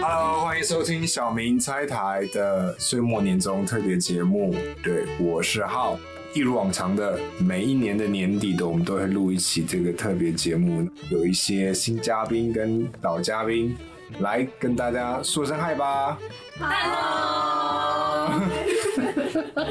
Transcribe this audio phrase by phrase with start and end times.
[0.00, 4.54] Hello，欢迎收听小明拆台的岁末年终特别节目。
[4.80, 5.98] 对，我是浩。
[6.34, 13.76] 一如往常的，每一年的年底的，我们都会录一期这个特别节目，有一些新嘉宾跟老嘉宾
[14.20, 16.18] 来跟大家说声嗨吧。
[16.58, 17.51] Hello，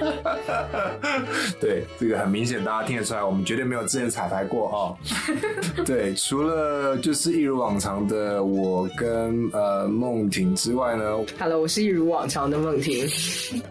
[1.59, 4.97] 对，这个很明显，大家听得出来，我们绝对没有之前彩排过哦。
[5.85, 11.03] 对，除了就是一如往常的我跟呃梦婷之外呢
[11.39, 13.07] ，Hello，我是一如往常的梦婷。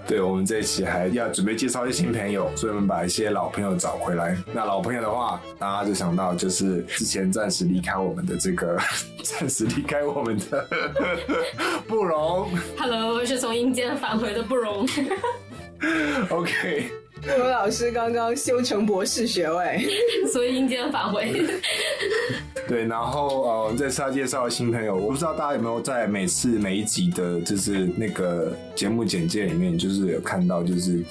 [0.06, 4.36] 对我们这一期还要准备介绍一些新朋友，所以我们把一些老朋友找回来。
[4.52, 8.78] 那老朋友的话，大家就想到就是之前暂时离开我们的这个，
[9.22, 10.66] 暂时离开我们的
[11.86, 12.48] 不容。
[12.78, 14.86] Hello，我是从阴间返回的不容。
[16.30, 16.90] OK，
[17.22, 19.88] 不容老师刚刚修成博士学位，
[20.32, 21.46] 所以阴间返回。
[22.68, 31.02] 对，然后呃，我们这次要介绍的新朋友，我不知道大家有没有在每次每一集的，就是那个节目简介里面，就是有看到，就是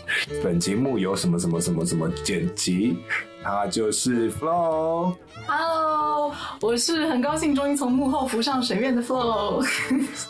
[0.41, 2.95] 本节目有什么什么什么什么剪辑，
[3.43, 9.67] 他就是 Flow，Hello，我是很高兴终于从幕后浮上水面的 Flow。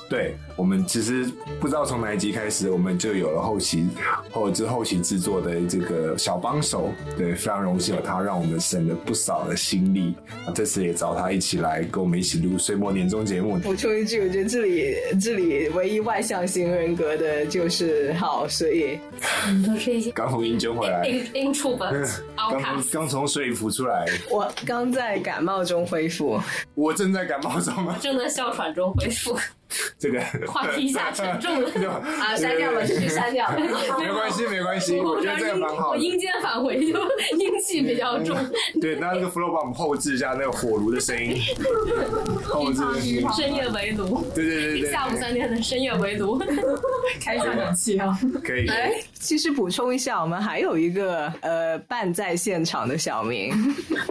[0.09, 1.25] 对我们其实
[1.57, 3.87] 不知道从哪一集开始，我们就有了后期
[4.29, 6.91] 后之后期制作的这个小帮手。
[7.17, 10.13] 对，非常荣幸有他，让我们省了不少的心力。
[10.45, 13.57] 啊这次也找他一起来跟我们一起录岁末年终节目。
[13.59, 18.99] 补充一句，我觉得这里这里唯一外向型人格的就是好，所以
[19.65, 22.99] 都是一些刚从英军回来， in introvert 刚从。
[22.99, 26.37] 刚从水里浮出来，我刚在感冒中恢复。
[26.75, 27.95] 我正在感冒中吗？
[28.01, 29.37] 正在哮喘中恢复，
[29.97, 31.71] 这个话题一下沉重了。
[31.79, 33.49] 就啊，删掉了，继续删掉。
[33.99, 35.97] 没关系，没关系，我觉得这个蛮好的。
[35.97, 36.99] 我阴间返回就
[37.37, 38.35] 阴气比较重，
[38.81, 41.41] 对，那那个 flow 帮我们后置一下那个火炉的声音，
[42.43, 42.79] 后置。
[43.35, 46.41] 深夜围炉，对对对对，下午三点的深夜围炉。
[47.21, 48.17] 开一下暖气啊！
[48.43, 48.67] 可以。
[48.67, 53.53] 哎，其实补充一下，我们还有一个呃半在现场的小明，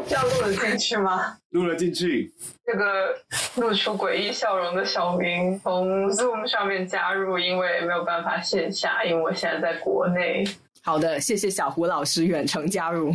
[0.09, 1.37] 这样录得进去吗？
[1.50, 2.32] 录了进去，
[2.66, 3.14] 这个
[3.56, 10.44] 露出诡异笑容的小明从 Zoom 上面加入，因为没有办法线下，因为我现在在国内。
[10.82, 13.12] 好的，谢谢小胡老师远程加入。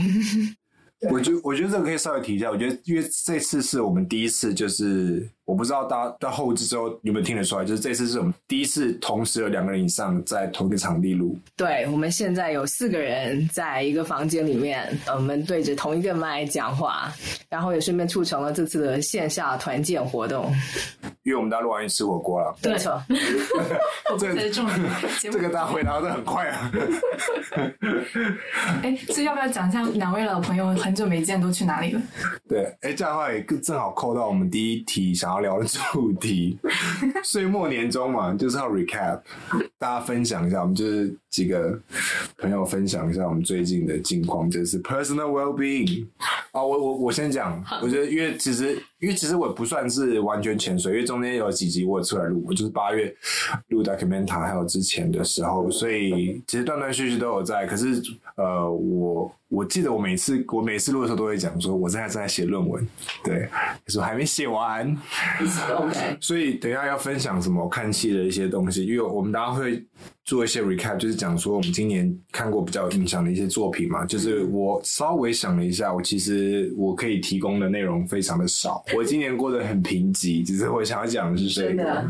[1.11, 2.49] 我觉我觉得这个可以稍微提一下。
[2.49, 11.37] 我觉得因为这次是我们第一次，就是我不知道大家到后置之后有没有听得出来，就是这次是我们第一次同时有两个人以上在同一个场地录。
[11.57, 17.11] 对，我们现在有四个人在一个房间里面，呃我们对着同一个麦讲话，
[17.49, 20.53] 然后也顺便促成了这次的线下团建活动。
[21.23, 23.01] 因为我们大家录完去吃火锅了，对错，
[24.19, 24.79] 这个重点。
[25.21, 26.71] 这个大家回答的很快啊。
[28.83, 32.01] 哎，所以要不要讲一下两位老朋友很久没见都去哪里了？
[32.49, 36.57] 对，哎，这样的话也更正好扣到我们第一题想要聊的主题，
[37.23, 39.21] 岁末年终嘛，就是要 recap，
[39.77, 41.77] 大家分享一下，我们就是几个
[42.37, 46.05] 朋友分享一下我们最近的近况，就是 personal well being。
[46.51, 53.11] 啊，我我我先讲，我觉得因为其实因为其实我也不算是完全潜水，因为中间有几集我有出来录，我就是八月
[53.69, 57.65] 录 documenta，还有之前的时候，所以其实断断续续都有在。
[57.65, 57.99] 可是
[58.35, 62.87] 呃，我我记得我每次我每次录的时候都会讲说，我现在正在写论文，
[63.23, 63.49] 对，
[63.87, 64.95] 说还没写完，
[65.75, 69.83] OK，所以等一下要分享什么看戏的一些东西，因为我们大家会
[70.25, 74.05] 做一些 recap，就是讲说我们今年看过比较有印象的一些作品嘛。
[74.05, 82.09] 就是我稍微想了一下，我其实我可以提供的内容非常的少，我今年过得很贫瘠，只是我想要讲的是这个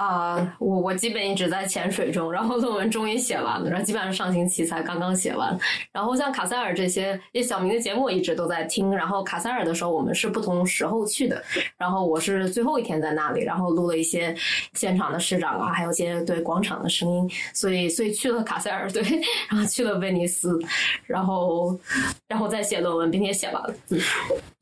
[0.00, 5.54] 啊、我我基本一直在潜水中，然后论文终于写完了，然后基本上上星期才刚刚写完。
[5.92, 11.44] 然后像卡塞尔这些，因为小明的节目我一直都在听，然后卡塞尔的时候我们是不同时候去的，
[11.76, 14.34] 然后我是最后一天在那里，然后录了一些
[14.72, 19.02] 现场的市长啊，还有一些对广场的声音，所以所以去了卡塞尔对，
[19.50, 20.58] 然后去了威尼斯，
[21.04, 21.78] 然后
[22.26, 23.74] 然后再写论文，并且写完了。
[23.90, 24.00] 嗯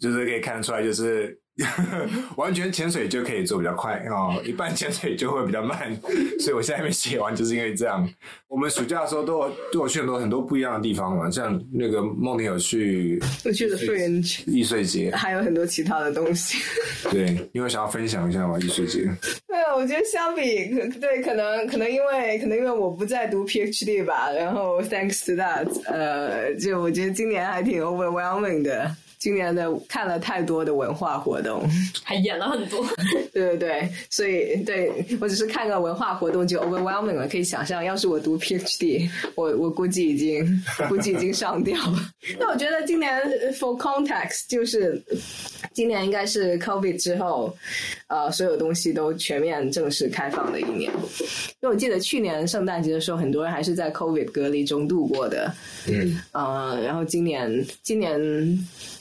[0.01, 1.39] 就是可以看得出来，就是
[2.37, 5.95] 完全潜水就可以做比较快哦， 一半潜水就会比较慢，
[6.41, 8.09] 所以我现在还没写完，就是因为这样。
[8.47, 16.59] 我们暑假的时候都有都有去很多很多不一样的地方嘛，像那个梦婷有去我去了 Fringe，易碎节，还有很多其他的东西。
[17.11, 19.01] 对，因为想要分享一下嘛，易碎节。
[19.47, 28.91] 对啊，我觉得相比可对，可能可能因为可能因为我不在读 PhD 吧，然后 thanks to that，呃，就我觉得今年还挺 overwhelming 的。
[29.19, 31.63] 今年的看了太多的文化活动，
[32.05, 32.87] 还演了很多。
[33.33, 37.29] 对对对，所以对我只是看个文化活动就 overwhelming 了。
[37.29, 40.47] 可以想象，要是我读 PhD，我我估计已经
[40.89, 42.11] 估计已经上吊了。
[42.39, 43.21] 那我觉得今年
[43.53, 45.01] for context 就是
[45.73, 47.57] 今年应该是 COVID 之后，
[48.09, 50.91] 呃，所有东西都全面正式开放的一年。
[51.61, 55.53] 因为我记得去年圣诞节的时候，很多人还是在 COVID 隔离中度过的。
[55.87, 58.19] 嗯，呃，然后今年今年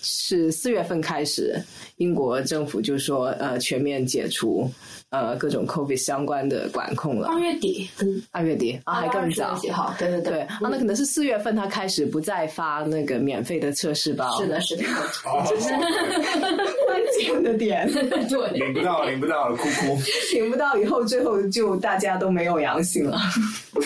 [0.10, 1.62] 是四月份开始，
[1.98, 4.72] 英国政府就说呃全面解除
[5.10, 7.28] 呃各种 COVID 相关的管控了。
[7.28, 9.54] 二月底，嗯，二月底啊，还更早。
[9.56, 9.94] 几号？
[10.00, 14.40] 对对对，啊，那可能是四月份他开始不再发那个免费的测试包。
[14.40, 14.84] 是的，是的。
[15.50, 15.70] 就是
[16.86, 20.00] 关键的点， 对，领不到，领不到了，哭哭。
[20.34, 23.20] 领不到以后，最后就大家都没有阳性了。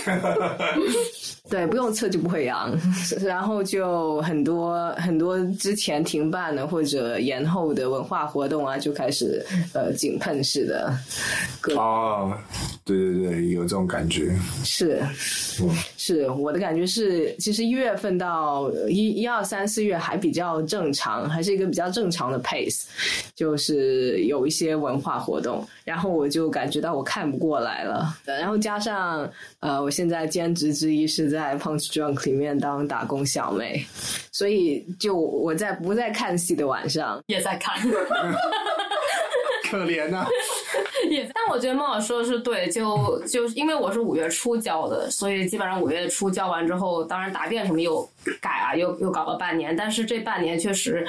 [1.51, 2.73] 对，不用测就不会阳，
[3.21, 10.97] 然后就很多很多之前停办的或者延后的文化活动啊，就开始呃井喷式的。
[11.75, 12.33] 哦，
[12.85, 14.33] 对对对，有这种感觉。
[14.63, 15.03] 是，
[16.11, 22.83] 是我的感觉是，其实一月份到一一二三四月还比较正常，还是一个比较正常的 pace，
[23.33, 29.29] 就是有一些文化活动，然后我就感觉到我看不过来了，然后加上
[29.61, 33.85] 呃，我现在兼职之一是在 Punch Drunk 里面当打工小妹，
[34.33, 37.23] 所以就我在不在看戏的晚上。
[37.27, 37.79] 也在看。
[39.71, 40.25] 可怜呐、
[41.51, 48.07] 我觉得孟老师说的是对，就就因为我是五月初交的，所以基本上五月初交完之后，当然答辩什么又
[48.39, 51.05] 改啊，又又搞了半年，但是这半年确实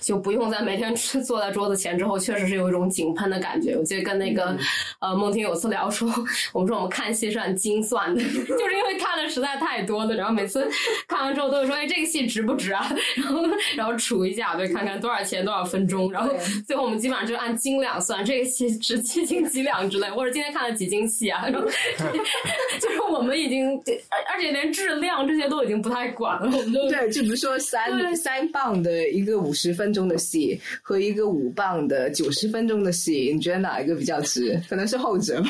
[0.00, 3.76] 就不用再每天坐在桌子前之后，确实是有一种井喷的感觉。
[3.76, 4.56] 我记得跟那个、
[5.00, 6.08] 呃孟婷有次聊说，
[6.52, 10.68] 我们说我们看戏是按精算的， 就是因为看的实在太多了，然后每次
[11.06, 12.86] 看完之后都会说，哎，这个戏值不值啊？
[13.16, 13.42] 然后
[13.76, 16.30] 然后除一下，对，看看多少钱多少分钟，然后
[16.66, 23.68] 最后我们基本上就按斤两算，这个戏值几斤几两之类，或者今天看了几斤戏啊， 就是我们已经，
[24.08, 34.58] 而而且连质量这些都已经不太管了，我们都对，就比如说三三磅的一个五十分钟的戏和一个五磅的九十分钟的戏，你觉得哪一个比较值？
[34.68, 35.48] 可能是后者吧。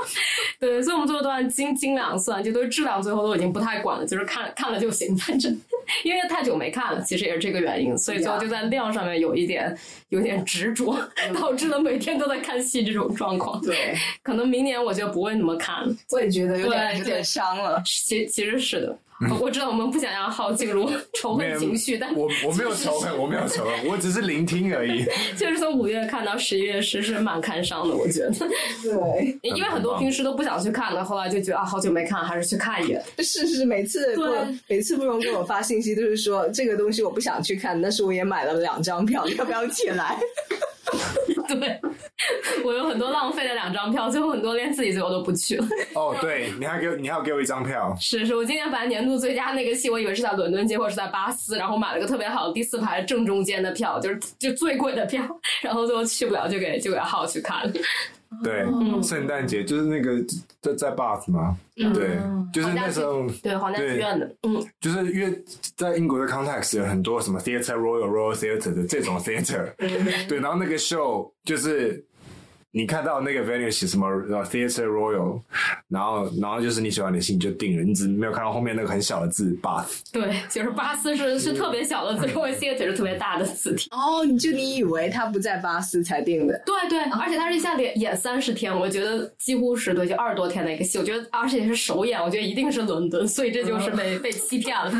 [0.60, 5.52] 对，所以我们最后都按斤斤两算，就对质量最后都已经不太管了，就是看看了就行，反正
[6.04, 9.76] 因为太久没看了，其实也是这个原因，所以最后就在量上面有一点
[10.08, 10.96] 有点执着，
[11.34, 13.53] 导致了每天都在看戏这种状况。
[13.62, 15.94] 对，可能明年我就不会那么看了。
[16.10, 17.82] 我也觉得有点有点伤了。
[17.84, 18.98] 其其实是的，
[19.40, 20.90] 我知道我们不想让浩进入
[21.20, 25.04] 仇恨情绪，但我我没有仇恨，我没有仇恨，我只是聆听而已。
[25.38, 28.32] 就是从五月看到十一月是是蛮看伤的，我觉得，
[28.82, 33.02] 对，因为很多平时都不想去看的，后来就觉得啊，好久没看，还是去看一眼。
[33.18, 40.18] 是是，每次不对每次不容给我发信息都是说这个东西我不想去看，但是我也买了两张票，要不要一起来？
[41.48, 41.80] 对，
[42.64, 45.66] 我有很多浪费的两张票，最后很多连自己最后都不去了。
[45.94, 47.94] 哦，对，你还给我，你还要给我一张票。
[48.00, 55.22] 是是，我今年反正年度最佳那个戏，我以为是在伦敦，结果是在巴斯，然后买了个特别好的第四排正中间的票，就是就最贵的票，
[55.62, 57.72] 然后最后去不了，就给就给浩去看了。
[58.42, 58.64] 对，
[59.02, 60.20] 圣诞节就是那个
[60.60, 62.18] 在在 Bath 嘛，对，
[62.52, 65.44] 就是那时候，对皇家剧院的，嗯，就是因为
[65.76, 69.72] 在英国的 context 有很多什么 theatre royal royal theatre 的这种 theatre，
[70.28, 72.04] 对，然后那个 show 就是
[72.76, 75.40] 你看到那个 venue 写什么呃 theatre royal，
[75.86, 83.88] 然后然后就是你喜欢的戏你就定了，你只没有看到后面那个很小的字 Bath，对，就是巴斯是是特别小的字，因为 theater 是特别大的字体。
[83.92, 86.60] 哦，你就你以为他不在巴斯才定的？
[86.66, 90.98] 对对，而且他是一下演演三十天，我觉得几乎是对，就二十多天的一个戏。
[90.98, 94.92] 我觉得，而且是首演，我觉得一定是伦敦，所以这就是被、被欺骗了。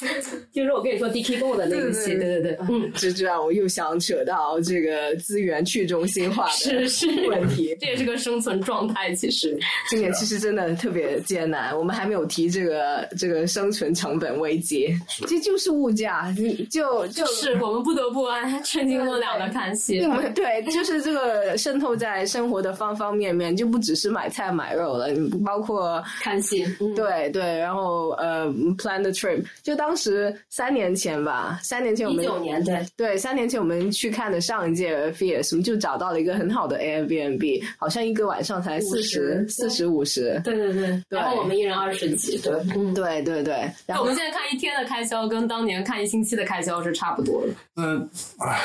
[0.52, 7.76] 就是我跟你说 Dicky Go 的那个戏，对对对，嗯，就这让我又想扯到这个资源去中心化的是是问题。
[7.80, 9.14] 这也是个生存状态。
[9.14, 14.94] 其实，今年其实真的特别艰难，我们还没有提这个这个生存成本危机，
[15.26, 16.34] 这就是物价，
[16.70, 20.00] 就就是我们不得不按称斤论两的看戏。
[20.34, 25.08] 对，就是这个渗透在生活的方方面面，就不只是买菜买肉了，
[25.44, 26.64] 包括看戏。
[26.80, 28.46] 嗯、对对，然后呃
[28.78, 47.52] ，plan the trip，就当时三年前吧，三年前我们一九年对对，三年前我们去看的上一届 Fierce，我们就找到了一个很好的 Airbnb，好像一个晚上才四十四十五十，对对对，然后我们一人二十几，对，嗯，对对对，然后我们现在看一天的开销跟当年看一星期的开销是差不多的。
[47.76, 48.00] 嗯，
[48.38, 48.56] 啊，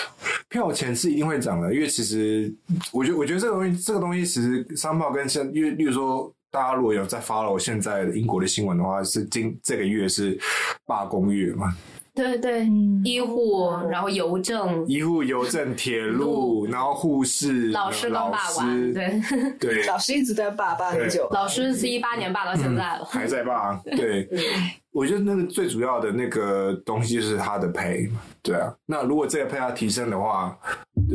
[0.50, 2.54] 票钱是一定会涨的，因为其实
[2.92, 10.38] 我觉得，我觉得这个东西，这个东西其实商报跟现，因为例如说，大家如果有在 follow 现在英国的新闻的话，是今这个月是
[10.86, 11.76] 罢工月嘛。
[12.20, 13.02] 对对，嗯。
[13.06, 19.22] 医护，然后邮政，医护、邮政、铁路，然后护士、老师刚老罢完，师，对，
[19.58, 23.06] 对， 老师一直在罢罢很久，老师是一八年罢到现在了。
[23.06, 23.82] 还在罢？
[23.86, 24.28] 对，
[24.92, 28.74] 我觉得那个最主要的那个东西就是他的 pay 嘛，对啊。
[28.86, 30.58] 那如果这个 pay 要提升的话，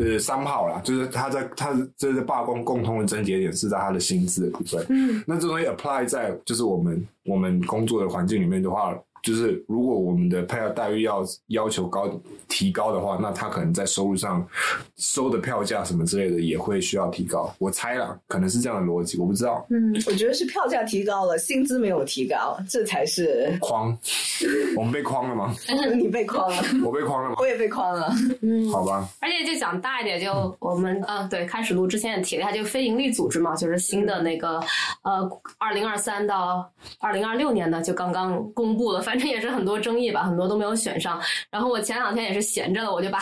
[0.01, 4.85] 呃，三号啦，就是他在他这是罢工共同的症结点是在他的薪资的部分。
[4.89, 8.99] 嗯，那这东西 apply 在就是我们我们工作的环境里面的话。
[9.25, 12.09] 就是如果我们的配偶待遇要要求高
[12.47, 14.47] 提高的话，那他可能在收入上
[14.99, 17.53] 收的票价什么之类的也会需要提高。
[17.59, 19.67] 我猜啦，可能是这样的逻辑，我不知道。
[19.71, 23.97] 嗯，我觉得是票价提高了，薪资没有提高，这才是框，
[24.77, 25.55] 我们被框了吗？
[25.97, 27.47] 你被框了，我被框了吗我？
[27.47, 28.15] 也被框了。
[28.43, 34.61] 嗯，好吧，而且就讲大一点，就我们嗯、对，开始录之前也提了一下，就非盈利组织嘛，就是新的那个
[35.03, 35.27] 呃，
[35.59, 41.21] 二零二三到二零二六年呢，就刚刚公布了，反正也是很多争议吧，很多都没有选上。
[41.49, 43.21] 然后我前两天也是闲着了，我就把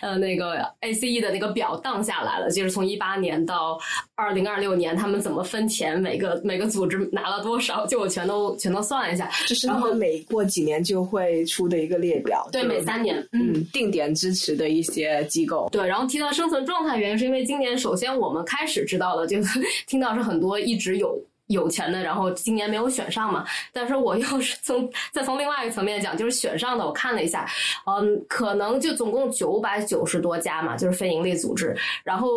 [0.00, 3.78] 呃那个 ACE 的那个表荡下来了，就是从一八年到
[4.14, 9.30] 二零二六年，他们怎么分钱，每个每个组织拿了多少，就我全都全都算了一下。
[9.46, 13.52] 这是他们每过几年就会出的一个列表，对，每三年，嗯。
[13.52, 15.68] 嗯定点支持的一些机构。
[15.70, 21.22] 对，然后提到生存状态原因，是因为今年首先我们开始知道了，就是 听到是很多一直有。
[21.48, 27.46] 有钱的，然后今年没有选上嘛，但是我又是从再从另外一个层面讲，就是选上的，我看了一下，
[27.86, 32.28] 嗯，可能就总共九百九十多家嘛，就是非盈利组织，然后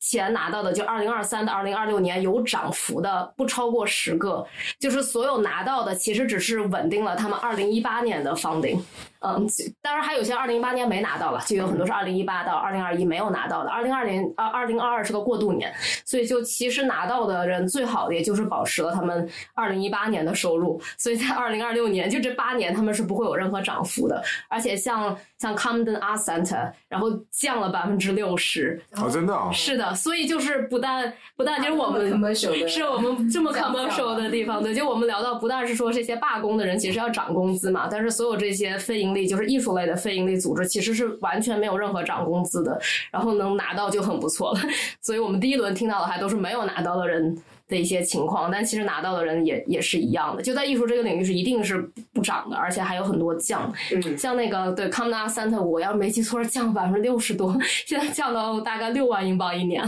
[0.00, 4.46] 钱拿到的就二零二三到二零二六年有涨幅的不超过十个，
[4.78, 8.80] 就是所有拿到的其实只是稳定了他们二零一八年的 funding。
[9.22, 9.46] 嗯，
[9.80, 13.70] 当然还有些二零一八年没拿到了，就有很多是二零一八到二零二一没有拿到的。
[13.70, 15.72] 二零二零二二零二二是个过渡年，
[16.04, 24.22] 所以就其实拿到的人最好的也就是保持了他们二零一八年的收入，所以在二零二六年就这八年他们是不会有任何涨幅的。
[24.48, 44.60] 而且像像 Camden Art Center，然后降了百分之六十，哦，真的哦，是的，所以就是不但不但就是我们是我们这么 commercial 的地方，对，就我们聊到不但是说这些罢工的人其实要涨工资嘛，但是所有这些非盈利就是艺术类的非盈利组织其实是完全没有任何涨工资的，然后能拿到就很不错了。
[45.00, 47.36] 所以我们第一轮听到的还都是没有拿到的人。
[47.72, 51.78] 的一些情况，但其实拿到的人也也是一样的，就在艺术这个领域是一定是
[52.12, 53.72] 不涨的，而且还有很多降。
[53.90, 59.82] 嗯像那个对 c o m n a Center，我要是没记错是降了百分之六十多，现在降到大概六万英镑一年。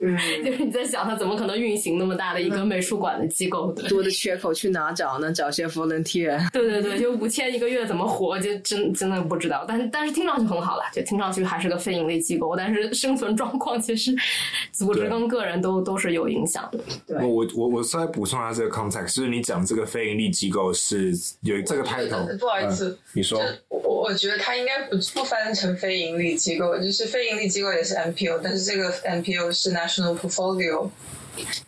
[0.00, 3.70] 嗯， 就是你在想，他怎么可能运行那么大的一个美术馆的机构？
[3.72, 5.32] 对多的缺口去哪找呢？
[5.32, 6.50] 找些 volunteer。
[6.50, 8.38] 对对对，就五千一个月怎么活？
[8.40, 9.64] 就真真的不知道。
[9.68, 14.14] 但是但是听上去很好了，就听上去还是个非盈利机构，但是生存状况其实
[14.72, 16.78] 组织跟个人都都是有影响的。
[17.06, 30.88] 对我我我我稍微补充一下这个 context，就是你讲这个非盈利机构是有这个 title，不好意思嗯你说就我我觉得它应该不不翻成非盈利机构，就是非盈利机构也是 NPO，但是这个 NPO 是 National Portfolio。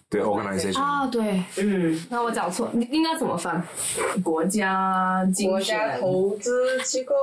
[0.09, 3.65] 对 organization，啊，对，嗯，那我讲错，你应该怎么翻？
[4.25, 7.15] 国家国家投资机构，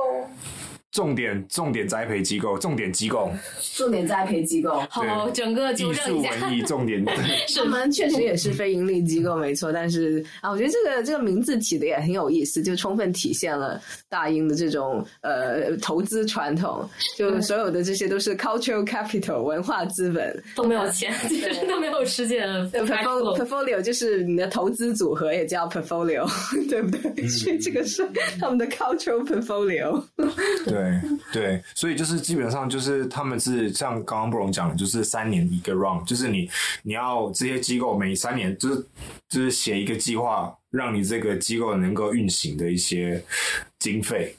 [0.90, 3.30] 重点重点栽培机构，重点机构，
[3.76, 4.82] 重点栽培机构。
[4.88, 6.32] 好，整个纠艺正一下。
[6.32, 7.04] 术文艺重点，
[7.60, 9.70] 我们确实也是非盈利机构，没错。
[9.70, 16.88] 但是啊，我觉得这个这个名字起的也很有意思，就充分体现了大英的这种呃投资传统。
[17.16, 20.42] 就所有的这些都是 cultural capital 文化资本。
[20.56, 26.26] 都没有钱，就是都没有世界的 portfolio portfolio 就是你的投资组合也叫 portfolio，
[26.68, 27.28] 对不对？
[27.28, 28.08] 所以这个是
[28.40, 30.02] 他们的 cultural portfolio。
[30.64, 31.00] 对对
[31.32, 36.48] 对，所以就是基本上就是他们是像刚刚布隆讲的，就是三年一个 round，就是你
[36.82, 38.86] 你要这些机构每三年就是
[39.28, 43.22] 就是写一个计划，让你这个机构能够运行的一些
[43.78, 44.34] 经费，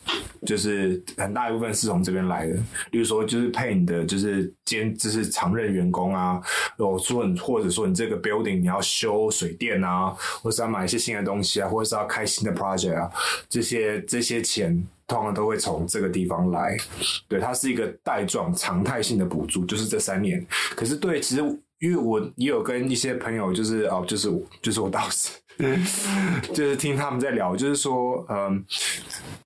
[0.45, 2.53] 就是很大一部分是从这边来的。
[2.91, 6.41] 例如说，就是配你的就是兼就是常任员工啊，
[6.77, 10.09] 哦，说你或者说你这个 building 你要修水电啊，
[10.41, 13.11] 或是要买一些新的东西啊，或者是要开新的 project 啊，
[13.47, 14.83] 这些这些钱。
[15.09, 16.77] 通常都会从这个地方来，
[17.27, 20.45] 对，它是一个带状常态性的补助，就是这三年。
[20.75, 21.41] 可是对，其实
[21.79, 24.29] 因为我也有跟一些朋友，就是哦，就是
[24.61, 25.29] 就是我导师，
[26.53, 28.63] 就是听他们在聊，就是说，嗯，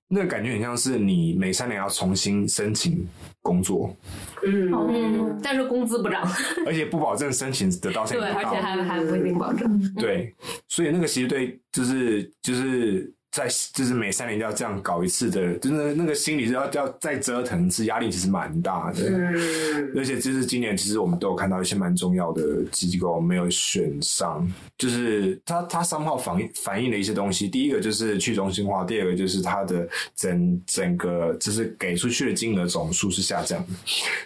[0.08, 3.06] 那个感觉很像是你每三年要重新申请
[3.40, 3.96] 工作，
[4.44, 6.28] 嗯嗯，但是工资不涨，
[6.66, 8.60] 而且不保证申请得到，申 对，而且。
[8.60, 9.94] 还还不一定保证。
[9.94, 10.34] 对，
[10.68, 19.08] 所以那个其实对，就是就是在就是每三年就要这样搞一次的，真的那个心理是要要再折腾一次，压力其实蛮大的。
[19.08, 24.48] 嗯，而且就是今年，其实我们都有看到一些蛮重要的机构没有选上，
[24.78, 27.48] 就是它它三号反映反映了一些东西。
[27.48, 33.68] 第一个就是去中心化，第二个就是它的整整个就是给出去的金额总数是下降的。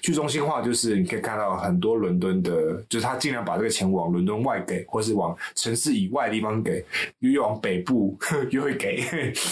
[0.03, 6.85] 去中心化就是你可以看到很多伦敦的，就是他尽量把这个钱往伦敦外给，或是往城市以外的地方给，
[7.21, 8.15] 越往北部
[8.53, 8.98] 越会给。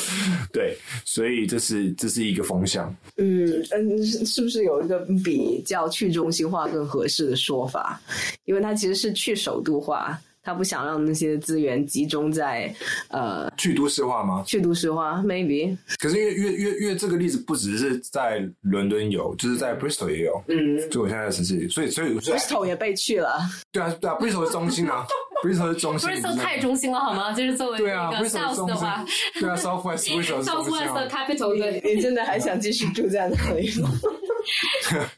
[0.53, 2.95] 对，所以这是这是一个风向。
[3.17, 8.01] 嗯嗯，是是不是有一个比较去中心化更合适的说法？
[8.45, 12.73] 因为它其实是去首都化，他不想让那些资源集中在
[13.09, 14.45] 呃去都市化吗？
[14.47, 15.77] 去都市化，maybe。
[15.99, 20.41] 可是因为因为因为因为这个例子不只是在伦敦有，就是在 Bristol 也有。
[20.49, 23.39] 嗯就我现在的城市里，所以所以所以，Bristol 也被去了。
[23.73, 25.05] 对啊对啊，Bristol 是中心啊
[25.43, 26.09] ，Bristol 是中心。
[26.11, 27.33] Bristol 太中心了好吗？
[27.35, 29.05] 就是作为一对啊个 South 的话。
[29.41, 31.09] 对啊，South West Bristol 是中心 Southwest 的啊。
[31.11, 33.91] capital 对，你真的还想继续住在那里吗？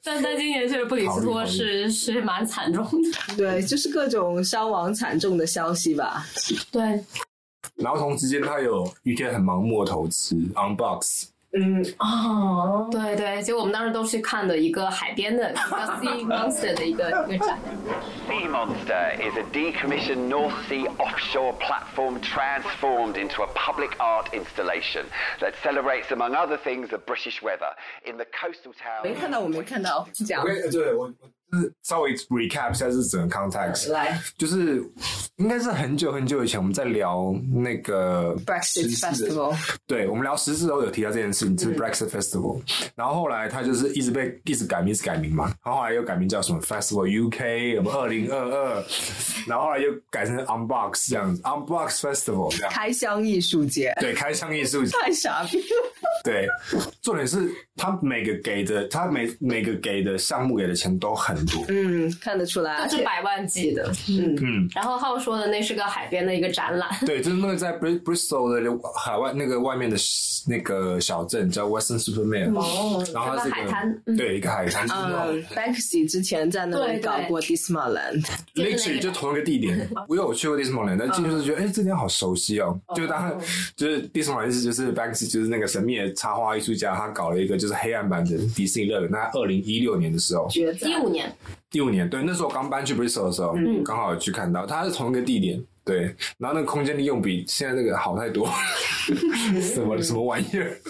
[0.02, 3.10] 但但今年确实布里斯托是是蛮惨重的。
[3.36, 6.24] 对，就是各种伤亡惨重的消息吧。
[6.72, 6.82] 对，
[7.76, 11.24] 然后同时间，他有一些很盲目的投资，Unbox。
[11.52, 17.58] 嗯，哦，对对，就我们当时都去看的一个海边的一个 Sea Monster 的一个一个展。
[18.28, 25.06] Sea Monster is a decommissioned North Sea offshore platform transformed into a public art installation
[25.40, 27.74] that celebrates, among other things, the British weather.
[28.04, 29.02] In the coastal town.
[29.02, 34.20] 没看到，我没看到，是这样对我我就是稍微 recap 一下是整个 context，来。
[34.36, 34.82] 就是
[35.36, 42.60] 应该是很久很久以前我们在聊那个，Brexit Festival，对，我们聊时事的时候有提到这件事情，就是 Brexit Festival。
[42.94, 45.44] 然后后来它就是一直被一直改名，一直改名嘛。
[45.64, 48.84] 然后后来又改名叫什么 Festival UK，什么二零二二，
[49.46, 52.72] 然后后来又改成 Unbox 这样子，Unbox Festival 这样。
[52.72, 54.90] 开箱艺术节，对，开箱艺术节。
[55.00, 55.64] 太傻逼了。
[56.24, 56.46] 对，
[57.00, 61.64] 重点是他每个给的，他每每个给的项目给的钱都很多。
[61.68, 64.36] 嗯，看得出来，而且都是百万级的，嗯。
[64.42, 69.96] 嗯，然后浩说的那是个海边的一个展览， 对，就是那个在 Bri- Bristol 的海外那个外面的
[70.46, 74.02] 那个小镇叫 Western Supermare，哦然后它是是个海滩？
[74.06, 77.02] 嗯对，一个海滩，嗯，Banksy 之前在那里对对。
[77.02, 78.22] 搞过 Dismaland，
[79.00, 79.88] 就同一个地点。
[80.08, 82.78] 我有去过 Disneyland，但进去就是觉得，哎，这地方好熟悉哦。
[82.94, 83.38] 就当
[83.76, 89.10] 就是 Disneyland 是就是 Banksy 就是那个神秘的插画艺术家，他搞了一个就是黑暗版的迪士尼乐园。
[89.10, 91.27] 那二零一六年的时候，一五年，
[91.70, 98.48] 第五年，对，那时候我刚搬去 Bristol 的时候，刚好有去看到，它是同一个地点，对，然后那个空间利用比现在这个好太多，
[99.60, 100.80] 什么什么玩意儿？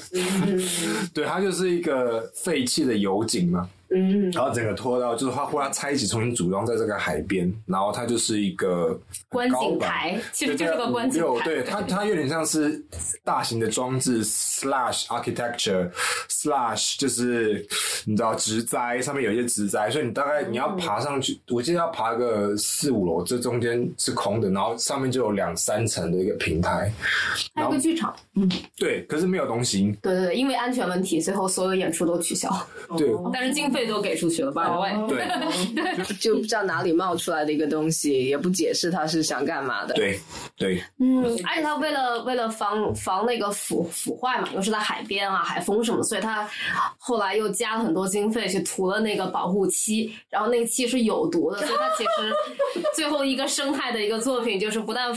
[1.13, 8.99] 对，它就是一个废弃的油井嘛，嗯，然后整个拖到就是他忽然拆起重新组装在这个海边，然后它就是一个
[9.29, 12.83] 观景台，其实就是个观景台，对它它有点像是
[13.25, 15.91] 大型的装置 slash architecture
[16.29, 17.67] slash 就是
[18.05, 26.93] 你知道植栽上面有一些植栽，所以你大概你要爬上去，我记得要爬个四五楼，这中间是空的，然后上面就有两三层的一个平台，
[27.55, 28.15] 还有个剧场。
[28.35, 28.49] 嗯。
[28.77, 32.49] 对，可是没有东西，对对对，因为安全问题，最后所有演出都取消，
[32.97, 34.53] 对但是经费都给出去了。
[35.09, 35.19] 对
[36.19, 39.95] 就不知道哪里冒出来的一个东西，也不解释他是想干嘛的。
[39.95, 40.19] 对
[40.57, 46.49] 对，嗯，而且他为了为了防防那个腐腐坏嘛，又是在海边啊、海风什么，所以他
[46.99, 52.35] 后来又加了很多经费去涂了那个保护漆，然后那个漆是有毒的， 所以他其实
[52.95, 55.17] 最后一个生态的一个作品就是不但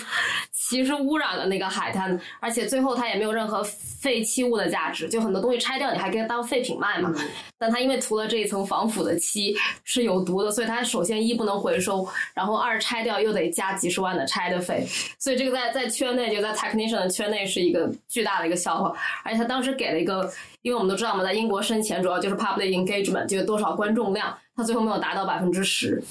[0.51, 7.13] 其实污染了那个海滩，而且最后它也没有任何废弃物的价值，就很多东西拆掉你还可以当废品卖嘛。
[7.57, 14.85] 但他因为涂了这一层防腐的漆是有毒的，所以它首先一不能回收，然后二拆掉又得加几十万的拆的费，
[15.17, 18.93] 所以这个在在圈内就在 technician 的圈内是一个巨大的一个笑话。
[19.23, 20.29] 而且他当时给了一个，
[20.61, 26.03] 因为我们都知道嘛，在英国生前主要就是 public engagement，就是多少观众量，他最后没有达到百分之十，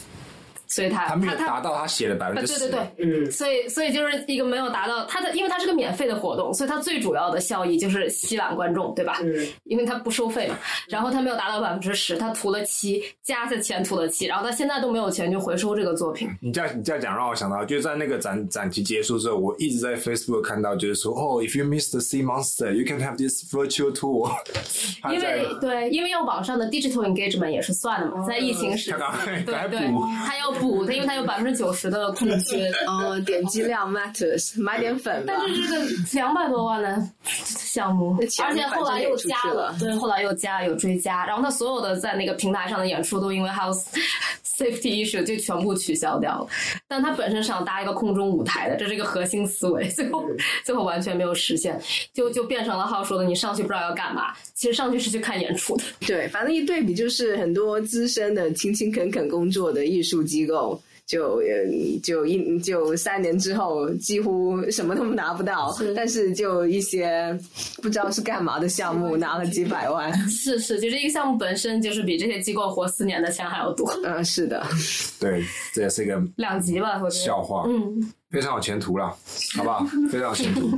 [0.70, 9.18] 所以他他没有达到他写的百分呃，之十，对对对，嗯，所以所以就是一个没有达到他的，因为它是个免费的活动，所以它最主要的效益就是吸揽观众，对吧？
[9.22, 10.56] 嗯，因为它不收费嘛，
[10.88, 16.28] 然后他没有达到百分之十，它涂了漆，加的钱涂了漆，然后他现在都没有钱去回收这个作品。
[16.40, 24.30] 你这样你这样讲让我想到，就是在那个展展期结束之后，我一直在 Facebook 看到，就是说，哦，if you miss the sea monster, you can have this virtual tour
[25.12, 25.20] 因。
[25.20, 28.96] 为对，因为要网上的 digital engagement 也是算的嘛，在疫情时期
[29.46, 29.80] 对对
[30.26, 32.70] 他要补补它，因为它有百分之九十的空缺。
[32.86, 35.32] 哦，点击量 matters，买点粉吧。
[35.36, 43.84] 但是这个两百多万的项目，而且后来又加了，对，后来又加有追加，然后他所有的在那个平台上的演出都因为 house
[44.44, 46.46] safety issue 就全部取消掉了。
[46.86, 50.24] 但他本身是想搭一个空中舞台的，这是一个核心思维，最后
[50.64, 51.80] 最后完全没有实现，
[52.12, 55.84] 就就变成了浩说的，你上去不知道要干嘛，其实上去是去看演出的。
[56.06, 60.49] 对，反正一对比就是很多资深的勤勤恳恳工作的艺术机构。
[61.06, 61.40] 就
[62.02, 67.36] 就一就三年之后几乎什么都拿不到，但是就一些
[67.82, 70.12] 不知道是干嘛的项目拿了几百万。
[70.28, 73.90] 是是，就这一个项目本身就是比这些机构活四年的钱还要多。
[74.04, 74.64] 嗯，是的。
[75.18, 75.42] 对，
[75.74, 77.64] 这也是一个两极吧，笑话。
[77.66, 78.12] 嗯。
[78.30, 79.06] 非常有前途了，
[79.56, 79.84] 好不好？
[80.10, 80.70] 非常有前途，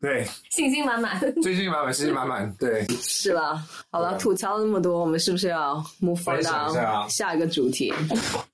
[0.00, 3.64] 对，信心满满，信心满满，信心满满，对，是吧？
[3.90, 7.92] 好了，吐槽那么多，我们是不是要 move on 到下一个主题？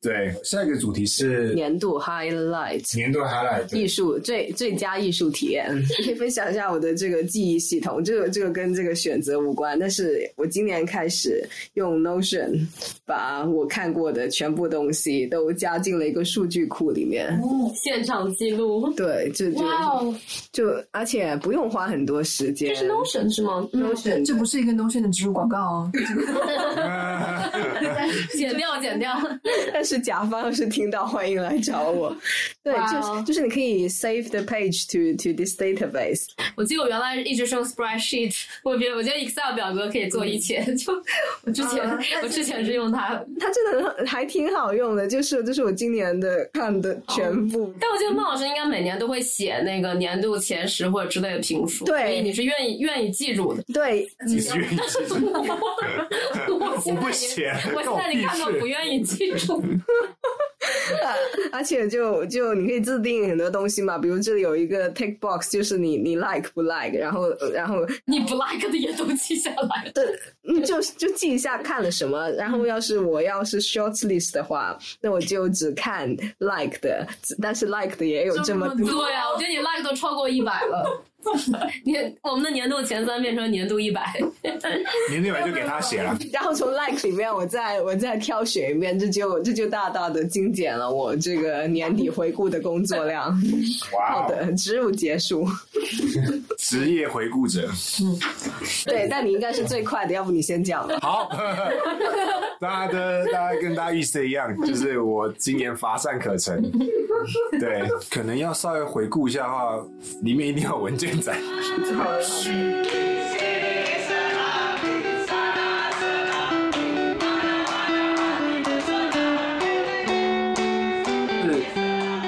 [0.00, 5.66] 对，下一个主题是 年度 highlight，年度 highlight，艺术最最佳艺术体验。
[6.04, 12.66] 可以分享一下我的这个记忆系统，这个这个跟这个选择无关，但是我今年开始用 Notion
[13.04, 17.38] 把我看过的全部东西都加进了一个数据库里面。
[17.74, 19.64] 现场记录，对，就就
[20.53, 22.68] 就，而且不用花很多时间。
[22.68, 25.90] 这是 Notion 是吗？Notion，这不是一个 Notion 的植入广告哦。
[28.37, 29.12] 剪掉，剪掉。
[29.72, 32.14] 但是甲方要是听到，欢迎来找我。
[32.62, 36.27] 对，就是就是你可以 save the page to to this database。
[36.57, 40.62] 我记得我原来一直是用 spreadsheet，我觉得我觉得 Excel 表格可以做一切。
[40.74, 40.92] 就
[41.44, 45.07] 我之前 我之前是用它，它真的还挺好用的。
[45.07, 47.53] 就是这是我今年的看的全部。
[47.80, 53.62] 但我记得孟老师应该每年都会写那个年度前十或者之类的评书，对，所以你是愿意愿意记住的。
[53.72, 55.14] 对，你是愿意记住。
[56.58, 59.62] 我不写，我现在你看到不愿意记住。
[61.53, 69.90] 而且就就你可以自定很多东西嘛，比如这里有一个 tick box，就是你你 like 不 like，然后然后你不 like 的也都记下来。
[69.94, 77.07] 对，就就记一下看了什么，然后要是我要是 short list 的话，那我就只看 like 的，
[77.40, 79.11] 但是 like 的也有这么多。
[79.11, 81.05] 呀啊，我觉得你 like 都超过一百了。
[81.84, 84.02] 年我们的年度前三变成年度一百，
[85.10, 86.16] 年度一百就给他写了。
[86.32, 93.30] 然后从 like 里面，我再我再挑选一遍，这就这就大大的精简了我这个年底回顾的工作量。
[93.92, 95.46] 哇好的，植入结束。
[96.58, 97.68] 职业回顾者。
[98.00, 98.18] 嗯，
[98.84, 100.88] 对，但你应该是最快的，要不你先讲。
[101.00, 101.28] 好，
[102.60, 106.62] 大家的大家跟大家预思一样，就是我今年乏善可陈。
[107.58, 109.78] 对，可能要稍微回顾一下的话，
[110.22, 111.13] 里面一定要文件。
[111.20, 111.38] 在。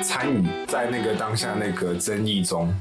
[0.02, 2.74] 参与在那个当下那个争议中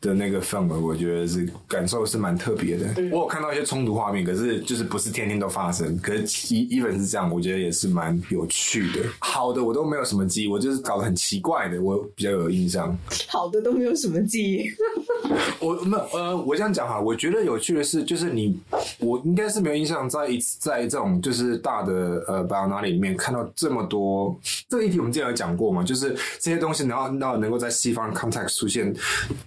[0.00, 2.86] 的那个氛围，我觉得是感受是蛮特别的。
[3.12, 5.96] 我有看到一些冲突画面，可是就是不是天天都发生。
[5.98, 9.04] 可是一一本是这样，我觉得也是蛮有趣的。
[9.20, 12.96] 好的，我都没有什么记忆，我就是搞得很奇怪的，我比较有印象。
[13.28, 14.70] 好的都没有什么记忆。
[15.60, 18.58] 我没呃，我这样讲哈，我觉得有趣的是，就是你
[18.98, 24.36] 我应该是没有印象，在一在这种就是大的呃巴拿里里面看到这么多
[24.68, 26.78] 这个议题，我们之前有讲过嘛，就是这些东西。
[26.88, 28.94] 然后，然后能够在西方 context 出现，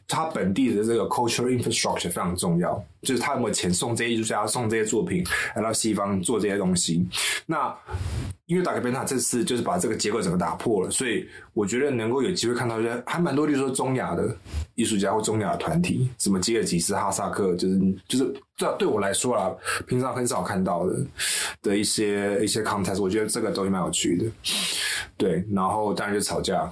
[0.08, 5.24] 它本地的这个 cultural infrastructure 非常重要，就是他有没有钱送这些艺术家，送这些作品
[5.56, 7.08] 来到西方做这些东西。
[7.46, 7.76] 那
[8.46, 14.36] 因为打克贝塔这次就是把这个结构整个打破了，所以我觉得能够有机会看到一些还蛮多，例如说中亚的
[14.76, 18.26] 艺术家或中亚的团体，什么吉尔吉斯、哈萨克，就是就是
[18.58, 19.50] 对对我来说啦，
[19.88, 21.00] 平常很少看到的
[21.62, 24.26] 的一些一些 context，我觉得这个都蛮有趣的。
[25.16, 26.70] 对，然后当然就吵架。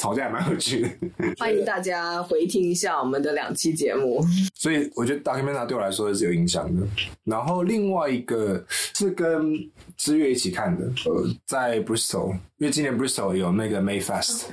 [0.00, 0.88] 吵架也蛮有趣的，
[1.36, 4.24] 欢迎大家回听一下我们的两期节目。
[4.54, 6.86] 所以我觉得《大黑面塔》对我来说是有影响的。
[7.24, 9.54] 然后另外一个是跟
[9.98, 14.44] 知月一起看的，呃，在 Bristol，因为今年 Bristol 有那个 May Fest，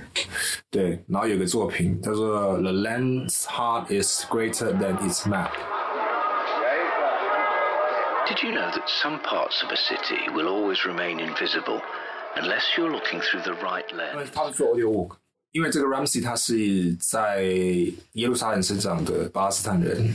[0.70, 5.52] 对，然后有个作品叫做《The Land's Heart Is Greater Than Its Map》。
[8.28, 11.80] Did you know that some parts of a city will always remain invisible
[12.36, 14.28] unless you're looking through the right lens？
[14.34, 15.16] 他是做 audio walk。
[15.58, 17.42] 因为这个 Ramsey 他是在
[18.14, 20.14] 耶路撒冷生长的巴勒斯坦人，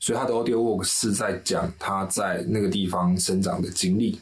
[0.00, 4.18] 所以他的 audio Work 是在讲他在那个地方生长的经历。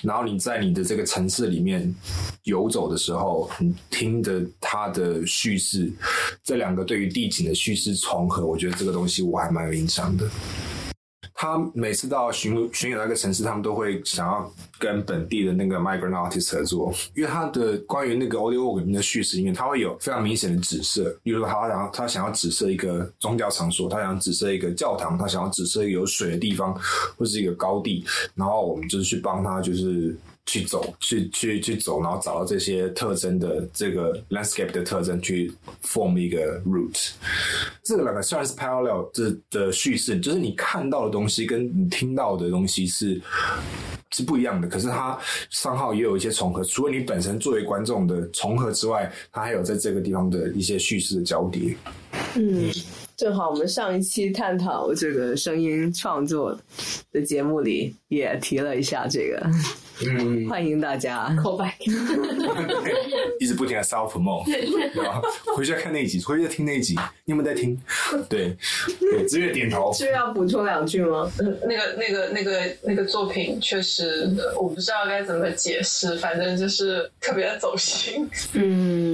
[0.00, 1.94] 然后你在你的这个城市里面
[2.44, 5.92] 游走的时候，你听的他的叙事，
[6.42, 10.26] 这两个对于地景的叙事重合，我觉得这个东西我还蛮有印象的。
[11.42, 26.72] 他每次到巡巡演那个城市，他们都会想要跟本地的那个 migrant artist 合作，因为他的关于那个 audio walk 里面的叙事里面，他会有非常明显的指示，比如说他想他想要指示一个宗教场所，他想指示一个教堂，他想要指示一个有水的地方，
[27.18, 28.04] 或是一个高地，
[28.36, 30.16] 然后我们就是去帮他，就是。
[30.46, 35.52] 去走，去去去走，然后找到这些特征的这个 landscape 的特征，去
[35.84, 37.10] form 一个 route。
[37.82, 43.20] 这个两个虽然是 parallel 这的叙事，就是你看到的东西跟你听到的东西是
[44.10, 45.18] 是不一样的，可是它
[45.50, 46.62] 三号也有一些重合。
[46.64, 51.74] 除了你本身作为观众的重合之外，它还有在这个地方的一些叙事的交叠。
[52.34, 52.70] 嗯，
[53.16, 56.58] 正好我们上一期探讨这个声音创作
[57.12, 59.50] 的节目里也提了一下这个。
[60.04, 61.74] 嗯，欢迎大家 call back，
[63.38, 64.12] 一直不停的 self
[64.44, 65.22] 对吧？
[65.54, 66.94] 回去看那一集，回去听那一集，
[67.24, 67.78] 你有没有在听？
[68.28, 68.56] 对，
[68.98, 69.92] 对，子月点头。
[69.92, 71.30] 是要补充两句吗？
[71.38, 74.28] 嗯，那个、那个、那个、那个作品确实，
[74.60, 78.28] 我不知道该怎么解释，反正就是特别的走心。
[78.54, 79.11] 嗯，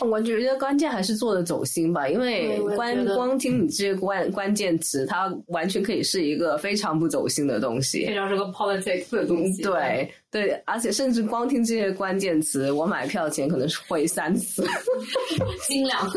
[0.00, 9.62] 我觉得关键还是做的走心吧，因为光光听你这些关关键词，它完全可以是一个非常不走心的东西，非常是个 politics 的东西。
[9.62, 10.10] 对。
[10.34, 14.66] 对，而且甚至光听这些关键词，我买票前可能是会三次，
[15.68, 16.10] 精良。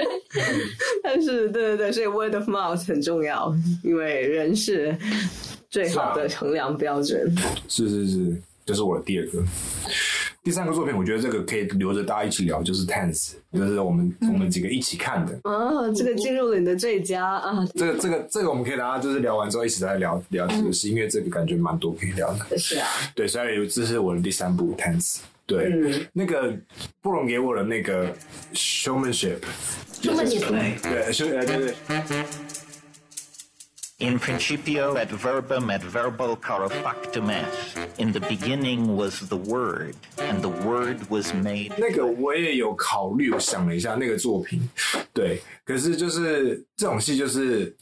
[1.02, 3.50] 但是，对对对，所以 word of mouth 很重要，
[3.82, 4.94] 因为人是
[5.70, 7.34] 最好的衡量标准。
[7.68, 9.42] 是是是，这是我的第二个。
[10.48, 15.38] 第三个作品，我觉得这个可以留着大家一起聊，就是 Tense，就是我们我们几个一起看的。
[15.44, 17.68] 哦，这个进入了你的最佳啊！
[17.74, 22.56] 这个这个这个，我们可以大家就是聊完之后一起再聊聊这个是，因为这个感觉蛮多可以聊的。
[22.56, 25.18] 是啊，对，所以这是我的第三部 Tense。
[25.44, 26.56] 对，那个
[27.02, 28.10] 布隆给我的那个
[28.54, 29.40] showmanship，
[30.00, 31.74] 这么你对，是，对对。
[33.99, 37.77] In principio et verbum et verbal caro factum est.
[37.97, 41.71] In the beginning was the Word, and the Word was made.
[41.77, 44.67] 那个我也有考虑，我想了一下那个作品，
[45.13, 47.75] 对，可是就是这种戏就是。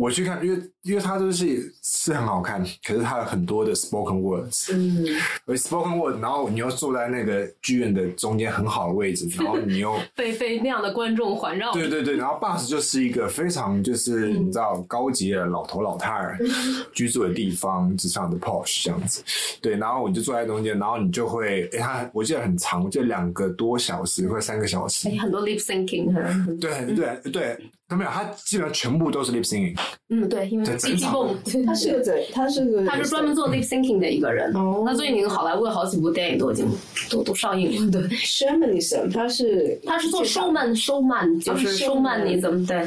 [0.00, 5.05] 我去看，因为 因为它这个戏是很好看，可是它有很多的 spoken words，嗯，
[5.45, 16.37] 而 spoken word，然后你又坐在那个剧院的中间很好的位置，然后你又 被被那样的观众环绕，对对对，然后 Bus 就是一个非常就是你知道高级的老头老太儿
[16.93, 19.23] 居住的地方，之上的 posh 这样子，
[19.61, 27.57] 对，然后我就坐在中间，然后你就会，哎，他我记得很长，我记得两个多小时或三个小时，哎，很多 lip syncing，对对对。
[27.85, 29.77] 都没有，他基本上全部都是 lip syncing。
[30.07, 34.51] 嗯，对，因为机器蹦，他是个嘴，他是个，他是专门做 lip syncing 的一个人。
[34.55, 36.67] 哦，他最近好莱坞有好几部电影都已经
[37.09, 37.91] 都都上映了。
[37.91, 42.77] 对 s h a m a n i s m 他是他是做收曼收曼，就是收曼你怎么对？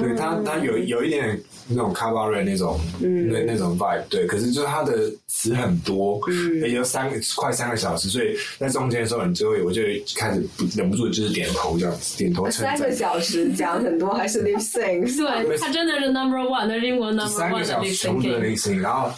[0.00, 6.20] 对他他有有一点那种 cabaret 那种那那种 vibe，对，可是就是他的词很多，
[6.62, 9.82] 而且三个快三个小时，所以在中间的时候，你就会我就
[10.16, 10.42] 开始
[10.76, 12.76] 忍不住就是点头这样子，点头称赞。
[12.76, 15.16] 三个小时讲很多还是 lip sync？
[15.16, 19.10] 对，他真的是 number one，他是英国 number one 三个小时全部的 lip sync，然后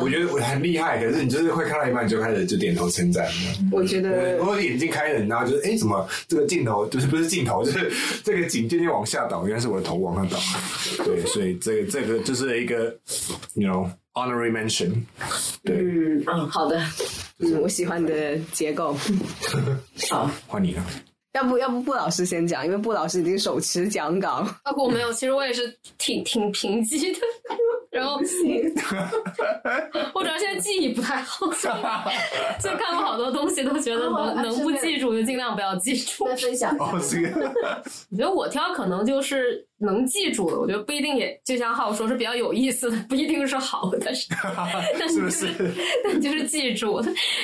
[0.00, 3.26] 我觉得我很厉害，可是你就是会看到一半你就开始就点头称赞。
[3.70, 7.90] 我觉得我眼睛开了，然后就是哎，怎么这个镜头就是不是镜头，就是
[8.24, 10.38] 这个景渐渐往下倒，原来是我的头往上倒。
[11.04, 12.96] 对，所以这个这个就是一个
[13.54, 13.90] ，you know。
[14.14, 14.92] Honorary mention，
[15.64, 16.78] 对，嗯嗯，好的，
[17.38, 18.94] 嗯，我喜欢你的结构，
[20.10, 20.84] 好，换你了。
[21.32, 24.46] 要不要不布老师先讲，因为布老师已经手持讲稿。
[24.64, 27.20] 包括我没有，其实我也是挺挺贫瘠的，
[27.92, 28.18] 然后，
[30.14, 36.26] 我主要现在记忆不太好，所以 看过好多东西都觉得能能不记住就尽量不要记住。
[36.26, 36.98] 再分享，我
[38.16, 44.28] 觉得我挑可能就是能记住的，我觉得不一定也就像浩说是比较有意思的，不一定是好的，但是
[44.98, 45.48] 但是不是？
[46.02, 46.98] 但就是记住，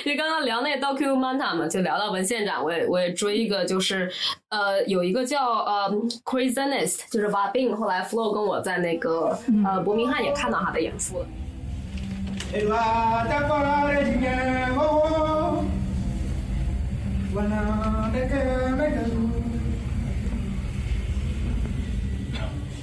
[0.04, 4.10] 因为刚刚聊那个 documentary 嘛，就聊到文献展，我也我也追一个，就是
[4.48, 5.90] 呃有一个叫呃
[6.24, 11.26] Craziness，就是把 Bing 后来 Flow 跟我在那个呃伯明翰也看到他的演出了。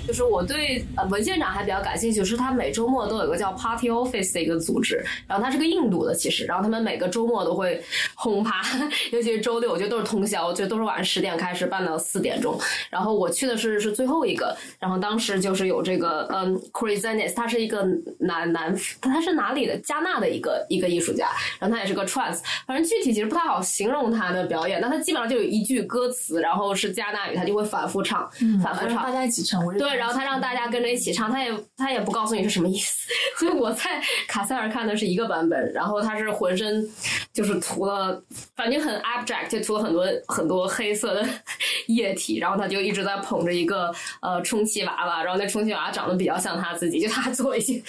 [0.08, 7.82] 就是我对呃文献长还比较感兴趣，是他每周末都有个叫 Party Office 的一个组织，然后他是个印度的其实，然后他们每个周末都会
[8.14, 8.62] 轰趴，
[9.12, 17.86] 尤其是周六，我觉得都是通宵，我觉得都是晚上十点开始办到四点钟，然后我去的是是最后一个，然后当时就是有这个嗯 Craziness，他是一个
[18.20, 19.76] 南南他是哪里的？
[19.80, 28.30] 加纳的一个一个艺术家，然后他也是个 trance，反正具体其实不太好形容他的表演，但他基本上就有一句歌词，然后是加纳语，他就会反复唱，
[28.64, 29.95] 反复唱，大家一起唱，对。
[29.98, 33.10] 然然后他让大家跟着一起唱，他也他也不告诉你是什么意思。
[33.40, 36.88] 所以我在卡塞尔看的是一个版本，然后他是浑身
[37.34, 38.22] 就是涂了，
[38.56, 41.28] 反正很 abstract，就涂了很多很多黑色的
[41.88, 47.82] 液体，然后他就一直在捧着一个呃充气娃娃，然后那充气娃娃长得比较像他自己，就他 做了一些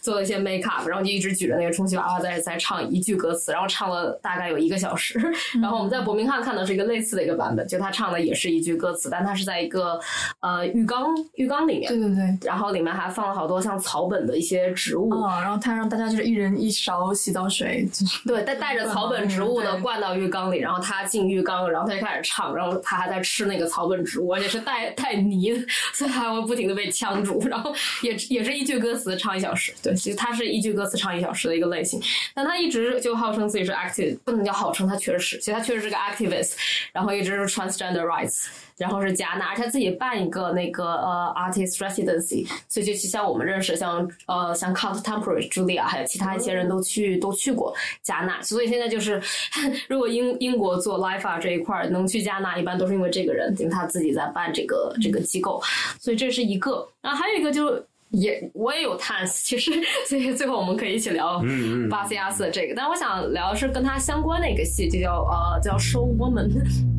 [0.00, 5.18] 做了一些 make up，然后就一直举着那个充气娃娃在在唱一句歌词，然后唱了大概有一个小时。
[5.60, 10.00] 然后我们在伯明翰看的是一个类似的一个版本，就他唱的也是一句歌词，但他是在一个
[10.40, 32.00] 呃浴缸浴缸里面，对对对，然后里面还放了好多像草本的一些植物，啊，然后他让大家就是一人一勺洗澡水，就是对，带带着草本植物的灌到浴缸里，然后他进浴缸，然后他就开始唱，然后他还在吃那个草本植物，而且是带带泥的，所以他还会不停的被呛住， 然后也也是一句歌词唱一小时，对，其实他是一句歌词唱一小时的一个类型，
[32.34, 36.52] 但他一直就号称自己是 active，不能叫号称，他确实是，其实他确实是个 activist，
[36.92, 38.46] 然后一直是 transgender rights。
[38.78, 49.20] 然后是加纳，而且他自己办一个那个呃 artist residency，所以就像我们认识像呃像 contemporary Julia，还有其他一些人都去都去过加纳，所以现在就是
[49.88, 55.60] 如果英英国做 life art 这一块儿能去加纳，一般都是因为这个人，因为他自己在办这个这个机构，
[55.98, 56.88] 所以这是一个。
[57.02, 59.72] 然后还有一个就也我也有 Tans，其实
[60.08, 61.42] 所以最后我们可以一起聊
[61.90, 66.97] 巴斯亚斯的这个，但我想聊的是跟他相关的一个戏，就叫呃叫 Show Woman。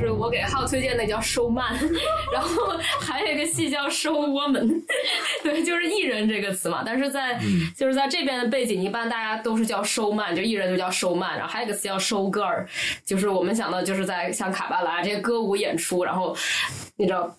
[0.00, 1.74] 就是我给浩推荐那叫收曼，
[2.32, 4.82] 然后还有一个戏叫收 woman，
[5.42, 6.82] 对，就是艺人这个词嘛。
[6.84, 7.38] 但是在
[7.76, 11.36] 就是在这边的背景，一般大家都是叫收曼，就艺人就叫收曼。
[11.36, 12.64] 然后还有一个词叫收 girl，
[13.04, 16.34] 就是我们想到就是在像卡巴拉这些歌舞演出，然后
[16.96, 17.36] 你知道。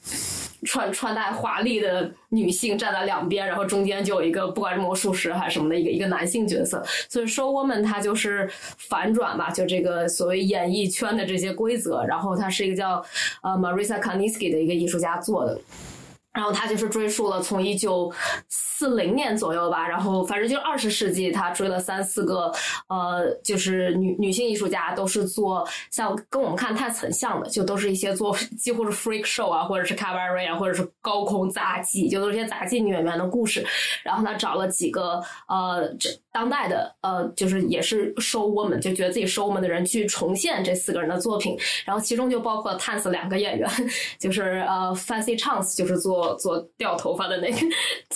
[0.63, 13.03] 穿穿戴华丽的女性站在两边，然后中间就有一个不管是魔术师还是什么的一个一个男性角色，所以 show woman 它就是反转吧，就这个所谓演艺圈的这些规则，然后它是一个叫
[13.41, 15.59] 呃 Marisa Kaniski 的一个艺术家做的。
[16.33, 18.11] 然后他就是追溯了从一九
[18.47, 22.51] 四零年左右吧，然后反正就二十世纪，他追了三四个，
[22.87, 33.65] 呃，就是女女性艺术家，都是做像跟我们看太很像的，就都是一些做几乎是 freak show 啊，或者是 cabaret 啊，或者是高空杂技，就都是些杂技女演员的故事。
[34.03, 41.57] 然后他找了几个呃，这当代的呃，就是也是 show woman，就觉得自己 show woman 的人去重现这四个人的作品。
[41.85, 43.69] 然后其中就包括 Tans 两个演员，
[44.17, 46.31] 就是呃 Fancy Chance，就是做。
[46.41, 47.57] 做掉头发的那个，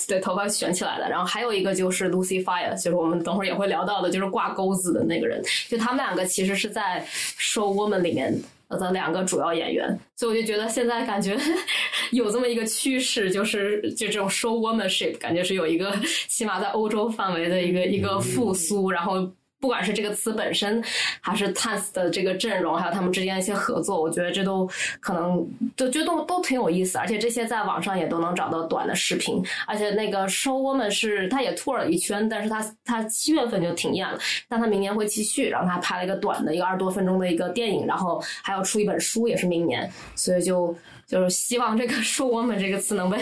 [0.08, 7.06] 对头发卷起来的，然后还有一个就是 Lucy Fire，就是我们等会儿也会聊到的，就是挂钩子的那个人，就他们两个其实是在
[7.38, 8.34] Show Woman 里面
[8.68, 11.36] 的两个主要演员，所以我就觉得现在感觉
[12.12, 15.94] 有这么一个趋势，就是就这种 Show Womanship，感觉是有一个
[16.28, 19.30] 起码在欧洲范围的一个一个复苏，然后。
[19.58, 20.82] 不管是这个词本身，
[21.20, 24.68] 还是 Tans 的这个阵容，还有他们之间一些合作，我觉得这都
[25.00, 26.98] 可能都觉得都都挺有意思。
[26.98, 29.42] 而且这些在网上也都能找到短的视频。
[29.66, 35.48] 而且那个 Show Woman 是他也 tour 了一圈，但是他他七月份就停演了，但他明年会继续。
[35.48, 40.76] 然后他拍了一个短的一个二十多分钟的一个电影，然后还要出一本书，也是明年，所以就。
[41.06, 43.18] 就是希望这个“说我们”这个词能被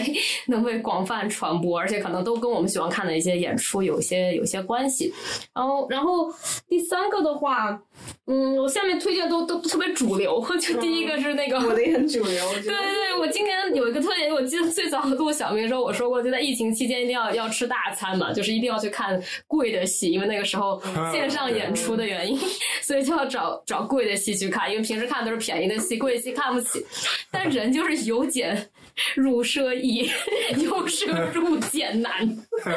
[0.47, 5.13] 能被广泛传播，而且可能都跟我们喜欢看的一些演出有些有些关系。
[5.53, 6.33] 然后，然后
[6.67, 7.79] 第三个的话，
[8.25, 10.43] 嗯，我下面推荐都都特别主流。
[10.59, 12.53] 就第一个是那个，我的也很主流。
[12.63, 22.39] 对对对，我今年有一个特点，我记得最早录小明的时候，我说过，就在疫情期间一定要要吃大餐嘛，就是一定要去看贵的戏，因为那个时候线上演出的原因，
[22.81, 26.83] 所以就要找找贵的戏去看，因为平时看都是便宜的戏，贵的戏看不起。
[27.29, 27.74] 但人。
[27.75, 28.69] 就是由俭
[29.15, 30.09] 入奢易，
[30.63, 32.27] 由奢入俭难，